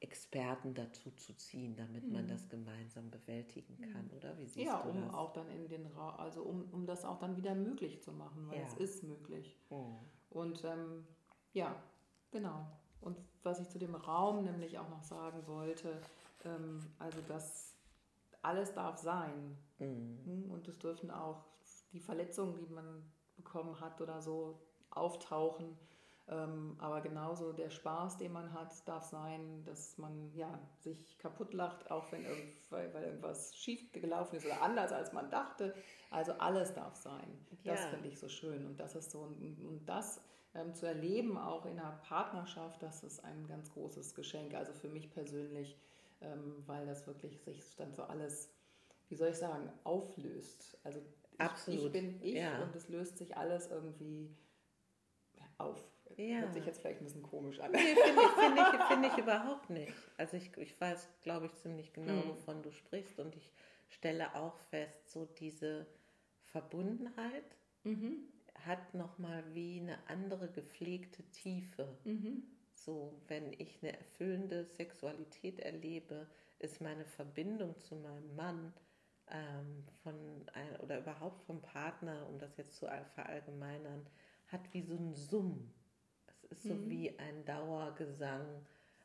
Experten 0.00 0.72
dazu 0.72 1.10
zu 1.10 1.34
ziehen, 1.34 1.76
damit 1.76 2.04
mhm. 2.04 2.12
man 2.12 2.28
das 2.28 2.48
gemeinsam 2.48 3.10
bewältigen 3.10 3.76
mhm. 3.78 3.92
kann, 3.92 4.10
oder? 4.16 4.36
Wie 4.38 4.46
siehst 4.46 4.66
ja, 4.66 4.82
du 4.82 4.90
um 4.90 5.02
das? 5.02 5.14
auch 5.14 5.32
dann 5.34 5.48
in 5.50 5.68
den 5.68 5.86
Ra 5.86 6.16
also 6.16 6.42
um, 6.42 6.70
um 6.72 6.86
das 6.86 7.04
auch 7.04 7.18
dann 7.18 7.36
wieder 7.36 7.54
möglich 7.54 8.02
zu 8.02 8.12
machen, 8.12 8.48
weil 8.48 8.58
ja. 8.58 8.66
es 8.66 8.74
ist 8.74 9.02
möglich. 9.02 9.58
Oh. 9.68 9.96
Und 10.30 10.64
ähm, 10.64 11.06
ja, 11.52 11.82
genau. 12.30 12.66
Und 13.02 13.18
was 13.42 13.60
ich 13.60 13.68
zu 13.68 13.78
dem 13.78 13.94
Raum 13.94 14.42
nämlich 14.44 14.78
auch 14.78 14.88
noch 14.88 15.02
sagen 15.02 15.46
wollte, 15.46 16.00
ähm, 16.44 16.80
also 16.98 17.20
dass 17.22 17.74
alles 18.42 18.72
darf 18.72 18.98
sein. 18.98 19.56
Mhm. 19.78 20.18
Hm, 20.24 20.50
und 20.50 20.68
es 20.68 20.78
dürfen 20.78 21.10
auch 21.10 21.44
die 21.92 22.00
Verletzungen, 22.00 22.56
die 22.56 22.66
man 22.66 23.02
bekommen 23.36 23.80
hat 23.80 24.00
oder 24.00 24.20
so, 24.20 24.60
auftauchen. 24.90 25.76
Ähm, 26.28 26.76
aber 26.78 27.00
genauso 27.00 27.52
der 27.52 27.70
Spaß, 27.70 28.18
den 28.18 28.32
man 28.32 28.52
hat, 28.52 28.86
darf 28.86 29.04
sein, 29.04 29.64
dass 29.64 29.98
man 29.98 30.32
ja, 30.34 30.60
sich 30.78 31.18
kaputt 31.18 31.54
lacht, 31.54 31.90
auch 31.90 32.12
wenn 32.12 32.24
weil, 32.70 32.94
weil 32.94 33.04
irgendwas 33.04 33.56
schief 33.56 33.90
gelaufen 33.92 34.36
ist 34.36 34.46
oder 34.46 34.62
anders 34.62 34.92
als 34.92 35.12
man 35.12 35.28
dachte. 35.30 35.74
Also 36.10 36.32
alles 36.34 36.72
darf 36.72 36.94
sein. 36.94 37.26
Das 37.64 37.80
ja. 37.80 37.88
finde 37.88 38.08
ich 38.08 38.18
so 38.18 38.28
schön. 38.28 38.64
Und 38.64 38.78
das 38.78 38.94
ist 38.94 39.10
so 39.10 39.20
und 39.22 39.82
das 39.86 40.20
ähm, 40.54 40.72
zu 40.74 40.86
erleben, 40.86 41.36
auch 41.36 41.66
in 41.66 41.78
einer 41.78 41.98
Partnerschaft, 42.02 42.82
das 42.82 43.02
ist 43.02 43.24
ein 43.24 43.46
ganz 43.48 43.72
großes 43.72 44.14
Geschenk. 44.14 44.54
Also 44.54 44.72
für 44.72 44.88
mich 44.88 45.10
persönlich 45.10 45.76
weil 46.66 46.86
das 46.86 47.06
wirklich 47.06 47.40
sich 47.40 47.76
dann 47.76 47.94
so 47.94 48.02
alles, 48.02 48.52
wie 49.08 49.16
soll 49.16 49.28
ich 49.28 49.36
sagen, 49.36 49.70
auflöst. 49.84 50.78
Also 50.84 51.00
ich, 51.32 51.40
Absolut. 51.40 51.86
ich 51.86 51.92
bin 51.92 52.22
ich 52.22 52.34
ja. 52.34 52.62
und 52.62 52.74
es 52.76 52.88
löst 52.88 53.18
sich 53.18 53.36
alles 53.36 53.70
irgendwie 53.70 54.34
auf. 55.58 55.82
Ja. 56.16 56.40
Hört 56.40 56.54
sich 56.54 56.66
jetzt 56.66 56.80
vielleicht 56.80 57.00
ein 57.00 57.04
bisschen 57.04 57.22
komisch 57.22 57.60
an. 57.60 57.70
Nee, 57.72 57.78
finde 57.94 58.22
ich, 58.22 58.30
find 58.30 58.58
ich, 58.58 58.82
find 58.88 59.06
ich 59.06 59.18
überhaupt 59.18 59.70
nicht. 59.70 59.94
Also 60.16 60.36
ich, 60.36 60.56
ich 60.56 60.78
weiß, 60.80 61.08
glaube 61.22 61.46
ich, 61.46 61.56
ziemlich 61.56 61.92
genau, 61.92 62.12
mhm. 62.12 62.28
wovon 62.30 62.62
du 62.62 62.72
sprichst 62.72 63.18
und 63.20 63.36
ich 63.36 63.52
stelle 63.88 64.34
auch 64.34 64.58
fest, 64.70 65.10
so 65.10 65.24
diese 65.24 65.86
Verbundenheit 66.42 67.56
mhm. 67.84 68.24
hat 68.66 68.94
nochmal 68.94 69.44
wie 69.54 69.80
eine 69.80 69.98
andere 70.08 70.50
gepflegte 70.50 71.22
Tiefe. 71.30 71.96
Mhm. 72.04 72.42
So, 72.84 73.12
wenn 73.28 73.52
ich 73.52 73.78
eine 73.82 73.96
erfüllende 73.96 74.64
Sexualität 74.64 75.60
erlebe, 75.60 76.26
ist 76.58 76.80
meine 76.80 77.04
Verbindung 77.04 77.78
zu 77.78 77.94
meinem 77.96 78.34
Mann 78.36 78.72
ähm, 79.30 79.84
von 80.02 80.14
ein, 80.54 80.80
oder 80.80 80.98
überhaupt 80.98 81.42
vom 81.42 81.60
Partner, 81.60 82.26
um 82.28 82.38
das 82.38 82.56
jetzt 82.56 82.76
zu 82.76 82.86
verallgemeinern, 83.14 84.06
hat 84.48 84.62
wie 84.72 84.80
so 84.80 84.94
ein 84.94 85.12
Summ. 85.12 85.70
Es 86.26 86.42
ist 86.44 86.62
so 86.62 86.74
mhm. 86.74 86.88
wie 86.88 87.18
ein 87.18 87.44
Dauergesang, 87.44 88.46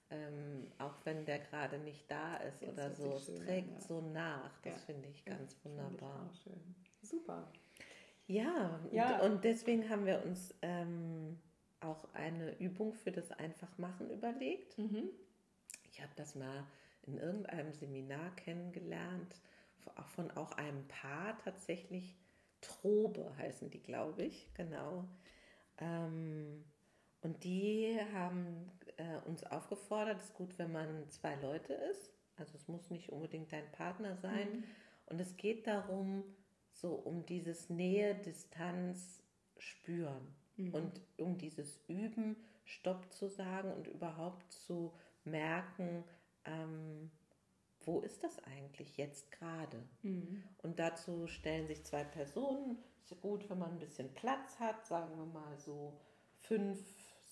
ähm, 0.10 0.72
auch 0.78 0.96
wenn 1.04 1.26
der 1.26 1.40
gerade 1.40 1.78
nicht 1.80 2.10
da 2.10 2.38
ist 2.38 2.62
das 2.62 2.70
oder 2.70 2.92
so. 2.92 3.14
Es 3.14 3.36
trägt 3.36 3.74
ja. 3.74 3.80
so 3.82 4.02
nach. 4.02 4.58
Das 4.62 4.74
ja. 4.74 4.80
finde 4.86 5.10
ich 5.10 5.26
ganz 5.26 5.54
ja, 5.54 5.70
wunderbar. 5.70 6.30
Ich 6.32 7.10
Super. 7.10 7.52
Ja, 8.28 8.80
ja. 8.92 9.20
Und, 9.20 9.34
und, 9.34 9.44
deswegen 9.44 9.90
haben 9.90 10.06
wir 10.06 10.24
uns 10.24 10.56
ähm, 10.62 11.38
auch 11.86 12.14
eine 12.14 12.58
Übung 12.60 12.94
für 12.94 13.12
das 13.12 13.32
Einfachmachen 13.32 14.10
überlegt. 14.10 14.78
Mhm. 14.78 15.10
Ich 15.90 16.02
habe 16.02 16.12
das 16.16 16.36
mal 16.36 16.66
in 17.04 17.18
irgendeinem 17.18 17.74
Seminar 17.74 18.36
kennengelernt, 18.36 19.36
von 20.16 20.32
auch 20.32 20.52
einem 20.54 20.88
Paar 20.88 21.38
tatsächlich. 21.40 22.16
Trobe 22.62 23.32
heißen 23.38 23.70
die, 23.70 23.82
glaube 23.84 24.24
ich, 24.24 24.52
genau. 24.56 25.08
Ähm, 25.78 26.64
und 27.22 27.44
die 27.44 28.00
haben 28.14 28.72
äh, 28.98 29.18
uns 29.28 29.44
aufgefordert, 29.44 30.18
es 30.18 30.26
ist 30.26 30.34
gut, 30.34 30.58
wenn 30.58 30.72
man 30.72 31.08
zwei 31.10 31.36
Leute 31.36 31.74
ist, 31.74 32.12
Also 32.38 32.56
es 32.56 32.68
muss 32.68 32.90
nicht 32.90 33.10
unbedingt 33.10 33.52
dein 33.52 33.72
Partner 33.72 34.18
sein. 34.18 34.48
Mhm. 34.52 34.64
Und 35.06 35.20
es 35.22 35.38
geht 35.38 35.68
darum, 35.68 36.24
so 36.72 36.94
um 36.94 37.26
dieses 37.26 37.70
Nähe, 37.70 38.16
Distanz 38.16 39.22
spüren 39.58 40.36
mhm. 40.58 40.74
und 40.74 41.02
um 41.18 41.38
dieses 41.38 41.80
Üben, 41.88 42.36
Stopp 42.64 43.12
zu 43.12 43.28
sagen 43.30 43.72
und 43.74 43.88
überhaupt 43.88 44.52
zu 44.52 44.94
merken, 45.24 46.04
ähm, 46.46 47.12
wo 47.82 48.02
ist 48.02 48.24
das 48.24 48.44
eigentlich 48.46 48.98
jetzt 48.98 49.32
gerade? 49.32 49.84
Mhm. 50.02 50.44
Und 50.64 50.80
dazu 50.80 51.28
stellen 51.28 51.68
sich 51.68 51.84
zwei 51.84 52.04
Personen. 52.04 52.80
Ist 53.04 53.12
ja 53.12 53.18
gut, 53.22 53.48
wenn 53.50 53.60
man 53.60 53.74
ein 53.74 53.80
bisschen 53.80 54.12
Platz 54.16 54.60
hat, 54.60 54.86
sagen 54.88 55.16
wir 55.18 55.26
mal 55.26 55.58
so 55.60 56.00
fünf, 56.40 56.80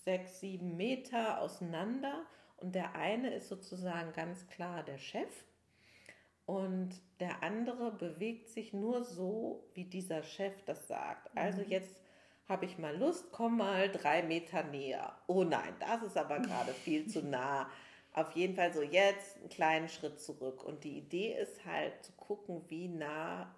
sechs, 0.04 0.38
sieben 0.38 0.76
Meter 0.76 1.40
auseinander. 1.40 2.24
Und 2.58 2.76
der 2.76 2.94
eine 2.94 3.34
ist 3.34 3.48
sozusagen 3.48 4.12
ganz 4.12 4.46
klar 4.46 4.84
der 4.84 4.98
Chef 4.98 5.44
und 6.46 6.90
der 7.20 7.42
andere 7.42 7.90
bewegt 7.92 8.48
sich 8.50 8.72
nur 8.72 9.04
so, 9.04 9.64
wie 9.74 9.84
dieser 9.84 10.22
Chef 10.22 10.62
das 10.66 10.86
sagt. 10.88 11.30
Also 11.36 11.62
mhm. 11.62 11.70
jetzt 11.70 12.00
habe 12.48 12.66
ich 12.66 12.78
mal 12.78 12.96
Lust, 12.96 13.32
komm 13.32 13.58
mal 13.58 13.90
drei 13.90 14.22
Meter 14.22 14.62
näher. 14.64 15.16
Oh 15.26 15.44
nein, 15.44 15.74
das 15.80 16.02
ist 16.02 16.16
aber 16.16 16.40
gerade 16.40 16.72
viel 16.72 17.06
zu 17.06 17.22
nah 17.26 17.68
auf 18.14 18.32
jeden 18.32 18.54
Fall 18.54 18.72
so 18.72 18.80
jetzt 18.80 19.38
einen 19.38 19.48
kleinen 19.48 19.88
Schritt 19.88 20.20
zurück. 20.20 20.62
Und 20.62 20.84
die 20.84 20.96
Idee 20.96 21.36
ist 21.36 21.64
halt 21.64 22.02
zu 22.04 22.12
gucken, 22.12 22.62
wie 22.68 22.88
nah 22.88 23.54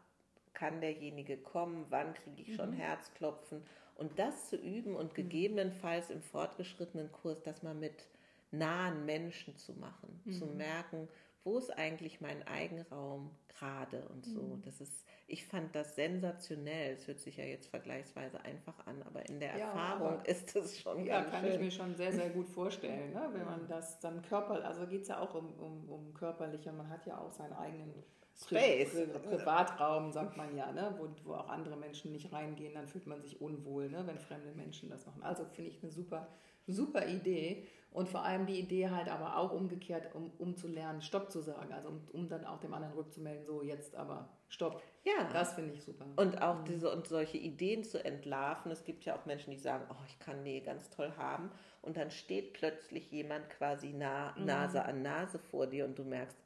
kann 0.54 0.80
derjenige 0.80 1.36
kommen, 1.36 1.84
wann 1.90 2.14
kriege 2.14 2.42
ich 2.42 2.56
schon 2.56 2.70
mhm. 2.70 2.78
Herzklopfen. 2.78 3.62
Und 3.94 4.18
das 4.18 4.48
zu 4.48 4.56
üben 4.56 4.96
und 4.96 5.12
mhm. 5.12 5.14
gegebenenfalls 5.14 6.10
im 6.10 6.22
fortgeschrittenen 6.22 7.12
Kurs 7.12 7.42
das 7.42 7.62
mal 7.62 7.74
mit 7.74 8.06
nahen 8.50 9.04
Menschen 9.04 9.56
zu 9.58 9.74
machen, 9.74 10.20
mhm. 10.24 10.32
zu 10.32 10.46
merken, 10.46 11.08
wo 11.46 11.58
ist 11.58 11.70
eigentlich 11.70 12.20
mein 12.20 12.46
Eigenraum 12.48 13.30
gerade 13.46 14.02
und 14.08 14.26
so. 14.26 14.42
Mhm. 14.42 14.62
Das 14.64 14.80
ist, 14.80 15.06
ich 15.28 15.46
fand 15.46 15.74
das 15.76 15.94
sensationell. 15.94 16.94
Es 16.94 17.06
hört 17.06 17.20
sich 17.20 17.36
ja 17.36 17.44
jetzt 17.44 17.68
vergleichsweise 17.68 18.40
einfach 18.40 18.84
an, 18.86 19.00
aber 19.04 19.26
in 19.28 19.38
der 19.38 19.56
ja, 19.56 19.68
Erfahrung 19.68 20.20
ist 20.24 20.56
es 20.56 20.80
schon 20.80 21.06
ja, 21.06 21.20
ganz 21.20 21.30
kann 21.30 21.44
schön. 21.44 21.52
ich 21.52 21.60
mir 21.60 21.70
schon 21.70 21.94
sehr, 21.94 22.12
sehr 22.12 22.30
gut 22.30 22.48
vorstellen, 22.48 23.12
ne? 23.12 23.30
wenn 23.32 23.44
man 23.46 23.68
das 23.68 24.00
dann 24.00 24.22
körperlich, 24.22 24.64
also 24.64 24.88
geht 24.88 25.02
es 25.02 25.08
ja 25.08 25.20
auch 25.20 25.34
um, 25.34 25.54
um, 25.54 25.88
um 25.88 26.14
körperliche, 26.14 26.72
man 26.72 26.90
hat 26.90 27.06
ja 27.06 27.16
auch 27.18 27.32
seinen 27.32 27.52
eigenen 27.52 27.94
Space. 28.36 28.90
Pri 28.90 29.06
Pri 29.06 29.36
Privatraum, 29.36 30.12
sagt 30.12 30.36
man 30.36 30.54
ja, 30.56 30.70
ne? 30.72 30.94
wo, 30.98 31.08
wo 31.24 31.34
auch 31.34 31.48
andere 31.48 31.76
Menschen 31.76 32.12
nicht 32.12 32.32
reingehen, 32.32 32.74
dann 32.74 32.86
fühlt 32.86 33.06
man 33.06 33.22
sich 33.22 33.40
unwohl, 33.40 33.88
ne? 33.88 34.06
wenn 34.06 34.18
fremde 34.18 34.52
Menschen 34.52 34.90
das 34.90 35.06
machen. 35.06 35.22
Also 35.22 35.44
finde 35.44 35.70
ich 35.70 35.82
eine 35.82 35.90
super, 35.90 36.28
super 36.66 37.06
Idee. 37.06 37.66
Und 37.92 38.10
vor 38.10 38.22
allem 38.24 38.44
die 38.44 38.60
Idee 38.60 38.90
halt 38.90 39.08
aber 39.08 39.38
auch 39.38 39.52
umgekehrt, 39.52 40.14
um, 40.14 40.30
um 40.36 40.54
zu 40.54 40.68
lernen, 40.68 41.00
Stopp 41.00 41.30
zu 41.30 41.40
sagen. 41.40 41.72
Also 41.72 41.88
um, 41.88 42.02
um 42.12 42.28
dann 42.28 42.44
auch 42.44 42.60
dem 42.60 42.74
anderen 42.74 42.94
rückzumelden, 42.94 43.46
so 43.46 43.62
jetzt 43.62 43.96
aber 43.96 44.28
Stopp. 44.48 44.82
Ja. 45.02 45.30
Das 45.32 45.54
finde 45.54 45.72
ich 45.72 45.82
super. 45.82 46.04
Und 46.16 46.42
auch 46.42 46.60
mhm. 46.60 46.64
diese 46.66 46.92
und 46.92 47.06
solche 47.06 47.38
Ideen 47.38 47.84
zu 47.84 48.04
entlarven. 48.04 48.70
Es 48.70 48.84
gibt 48.84 49.06
ja 49.06 49.16
auch 49.16 49.24
Menschen, 49.24 49.50
die 49.50 49.56
sagen, 49.56 49.86
oh, 49.88 50.04
ich 50.08 50.18
kann 50.18 50.42
nee 50.42 50.60
ganz 50.60 50.90
toll 50.90 51.10
haben. 51.16 51.50
Und 51.80 51.96
dann 51.96 52.10
steht 52.10 52.52
plötzlich 52.52 53.10
jemand 53.10 53.48
quasi 53.48 53.94
nah, 53.94 54.34
mhm. 54.36 54.44
Nase 54.44 54.84
an 54.84 55.00
Nase 55.00 55.38
vor 55.38 55.66
dir 55.66 55.86
und 55.86 55.98
du 55.98 56.04
merkst, 56.04 56.36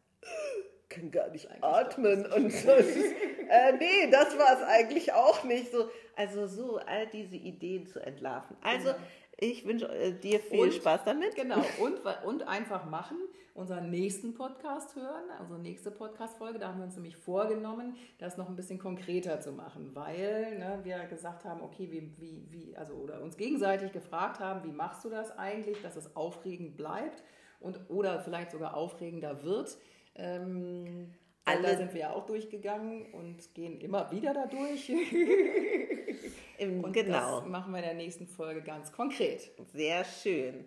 kann 0.90 1.10
gar 1.10 1.28
nicht 1.30 1.48
atmen 1.62 2.26
und 2.26 2.52
so. 2.52 2.70
äh, 2.70 3.72
nee, 3.78 4.10
das 4.10 4.36
war 4.36 4.60
es 4.60 4.62
eigentlich 4.62 5.12
auch 5.12 5.44
nicht 5.44 5.72
so. 5.72 5.88
Also 6.16 6.46
so 6.46 6.76
all 6.76 7.06
diese 7.06 7.36
Ideen 7.36 7.86
zu 7.86 8.00
entlarven. 8.00 8.56
Also 8.60 8.88
genau. 8.88 8.98
Ich 9.42 9.64
wünsche 9.66 9.88
äh, 9.88 10.12
dir 10.12 10.38
viel 10.38 10.60
und, 10.60 10.74
Spaß 10.74 11.04
damit. 11.04 11.34
Genau, 11.34 11.64
und, 11.80 12.00
und 12.26 12.46
einfach 12.46 12.84
machen, 12.84 13.16
unseren 13.54 13.88
nächsten 13.88 14.34
Podcast 14.34 14.94
hören, 14.96 15.30
also 15.38 15.56
nächste 15.56 15.90
Podcast-Folge. 15.90 16.58
Da 16.58 16.68
haben 16.68 16.78
wir 16.78 16.84
uns 16.84 16.94
nämlich 16.94 17.16
vorgenommen, 17.16 17.96
das 18.18 18.36
noch 18.36 18.50
ein 18.50 18.56
bisschen 18.56 18.78
konkreter 18.78 19.40
zu 19.40 19.52
machen, 19.52 19.94
weil 19.94 20.58
ne, 20.58 20.80
wir 20.82 21.06
gesagt 21.06 21.46
haben, 21.46 21.62
okay, 21.62 21.88
wie, 21.90 22.12
wie, 22.18 22.46
wie, 22.50 22.76
also 22.76 22.92
oder 22.94 23.22
uns 23.22 23.38
gegenseitig 23.38 23.92
gefragt 23.92 24.40
haben, 24.40 24.62
wie 24.68 24.72
machst 24.72 25.06
du 25.06 25.08
das 25.08 25.30
eigentlich, 25.38 25.80
dass 25.80 25.96
es 25.96 26.14
aufregend 26.14 26.76
bleibt 26.76 27.22
und 27.60 27.80
oder 27.88 28.20
vielleicht 28.20 28.50
sogar 28.50 28.76
aufregender 28.76 29.42
wird. 29.42 29.78
Ähm, 30.16 31.12
alle 31.44 31.62
da 31.62 31.76
sind 31.76 31.94
wir 31.94 32.00
ja 32.00 32.12
auch 32.12 32.26
durchgegangen 32.26 33.12
und 33.12 33.54
gehen 33.54 33.80
immer 33.80 34.10
wieder 34.10 34.34
da 34.34 34.46
durch. 34.46 34.88
und 36.58 36.92
genau. 36.92 37.40
das 37.40 37.48
machen 37.48 37.72
wir 37.72 37.78
in 37.78 37.84
der 37.84 37.94
nächsten 37.94 38.26
Folge 38.26 38.62
ganz 38.62 38.92
konkret. 38.92 39.50
Sehr 39.72 40.04
schön. 40.04 40.64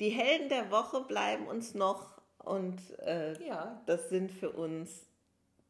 Die 0.00 0.10
Helden 0.10 0.48
der 0.48 0.70
Woche 0.70 1.02
bleiben 1.02 1.46
uns 1.46 1.74
noch 1.74 2.20
und 2.38 2.80
äh, 3.00 3.40
ja. 3.44 3.82
das 3.86 4.08
sind 4.08 4.30
für 4.30 4.50
uns 4.50 5.06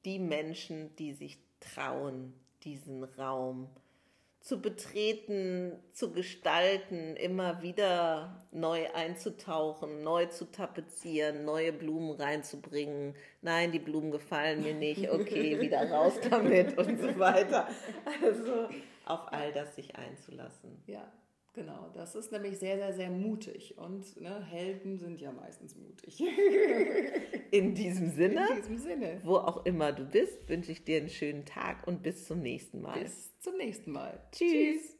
die 0.04 0.18
Menschen, 0.18 0.94
die 0.96 1.12
sich 1.12 1.38
trauen, 1.60 2.34
diesen 2.62 3.04
Raum 3.04 3.68
zu 3.74 3.87
zu 4.48 4.62
betreten, 4.62 5.78
zu 5.92 6.10
gestalten, 6.10 7.16
immer 7.16 7.60
wieder 7.60 8.46
neu 8.50 8.90
einzutauchen, 8.94 10.02
neu 10.02 10.24
zu 10.24 10.50
tapezieren, 10.50 11.44
neue 11.44 11.70
Blumen 11.70 12.12
reinzubringen. 12.12 13.14
Nein, 13.42 13.72
die 13.72 13.78
Blumen 13.78 14.10
gefallen 14.10 14.62
mir 14.62 14.72
nicht, 14.72 15.10
okay, 15.10 15.60
wieder 15.60 15.90
raus 15.90 16.14
damit 16.30 16.78
und 16.78 16.98
so 16.98 17.18
weiter. 17.18 17.68
Also 18.22 18.70
auf 19.04 19.30
all 19.30 19.52
das 19.52 19.76
sich 19.76 19.94
einzulassen. 19.96 20.82
Ja. 20.86 21.12
Genau, 21.54 21.90
das 21.94 22.14
ist 22.14 22.30
nämlich 22.30 22.58
sehr, 22.58 22.76
sehr, 22.76 22.92
sehr 22.92 23.10
mutig. 23.10 23.76
Und 23.78 24.20
ne, 24.20 24.44
Helden 24.44 24.98
sind 24.98 25.20
ja 25.20 25.32
meistens 25.32 25.74
mutig. 25.76 26.20
In 27.50 27.74
diesem 27.74 28.10
Sinne, 28.10 28.46
In 28.50 28.56
diesem 28.56 28.78
Sinne, 28.78 29.20
wo 29.24 29.36
auch 29.36 29.64
immer 29.64 29.92
du 29.92 30.04
bist, 30.04 30.48
wünsche 30.48 30.72
ich 30.72 30.84
dir 30.84 30.98
einen 30.98 31.08
schönen 31.08 31.44
Tag 31.44 31.86
und 31.86 32.02
bis 32.02 32.26
zum 32.26 32.40
nächsten 32.40 32.80
Mal. 32.80 33.00
Bis 33.00 33.38
zum 33.40 33.56
nächsten 33.56 33.90
Mal. 33.90 34.22
Tschüss. 34.30 34.50
Tschüss. 34.50 34.97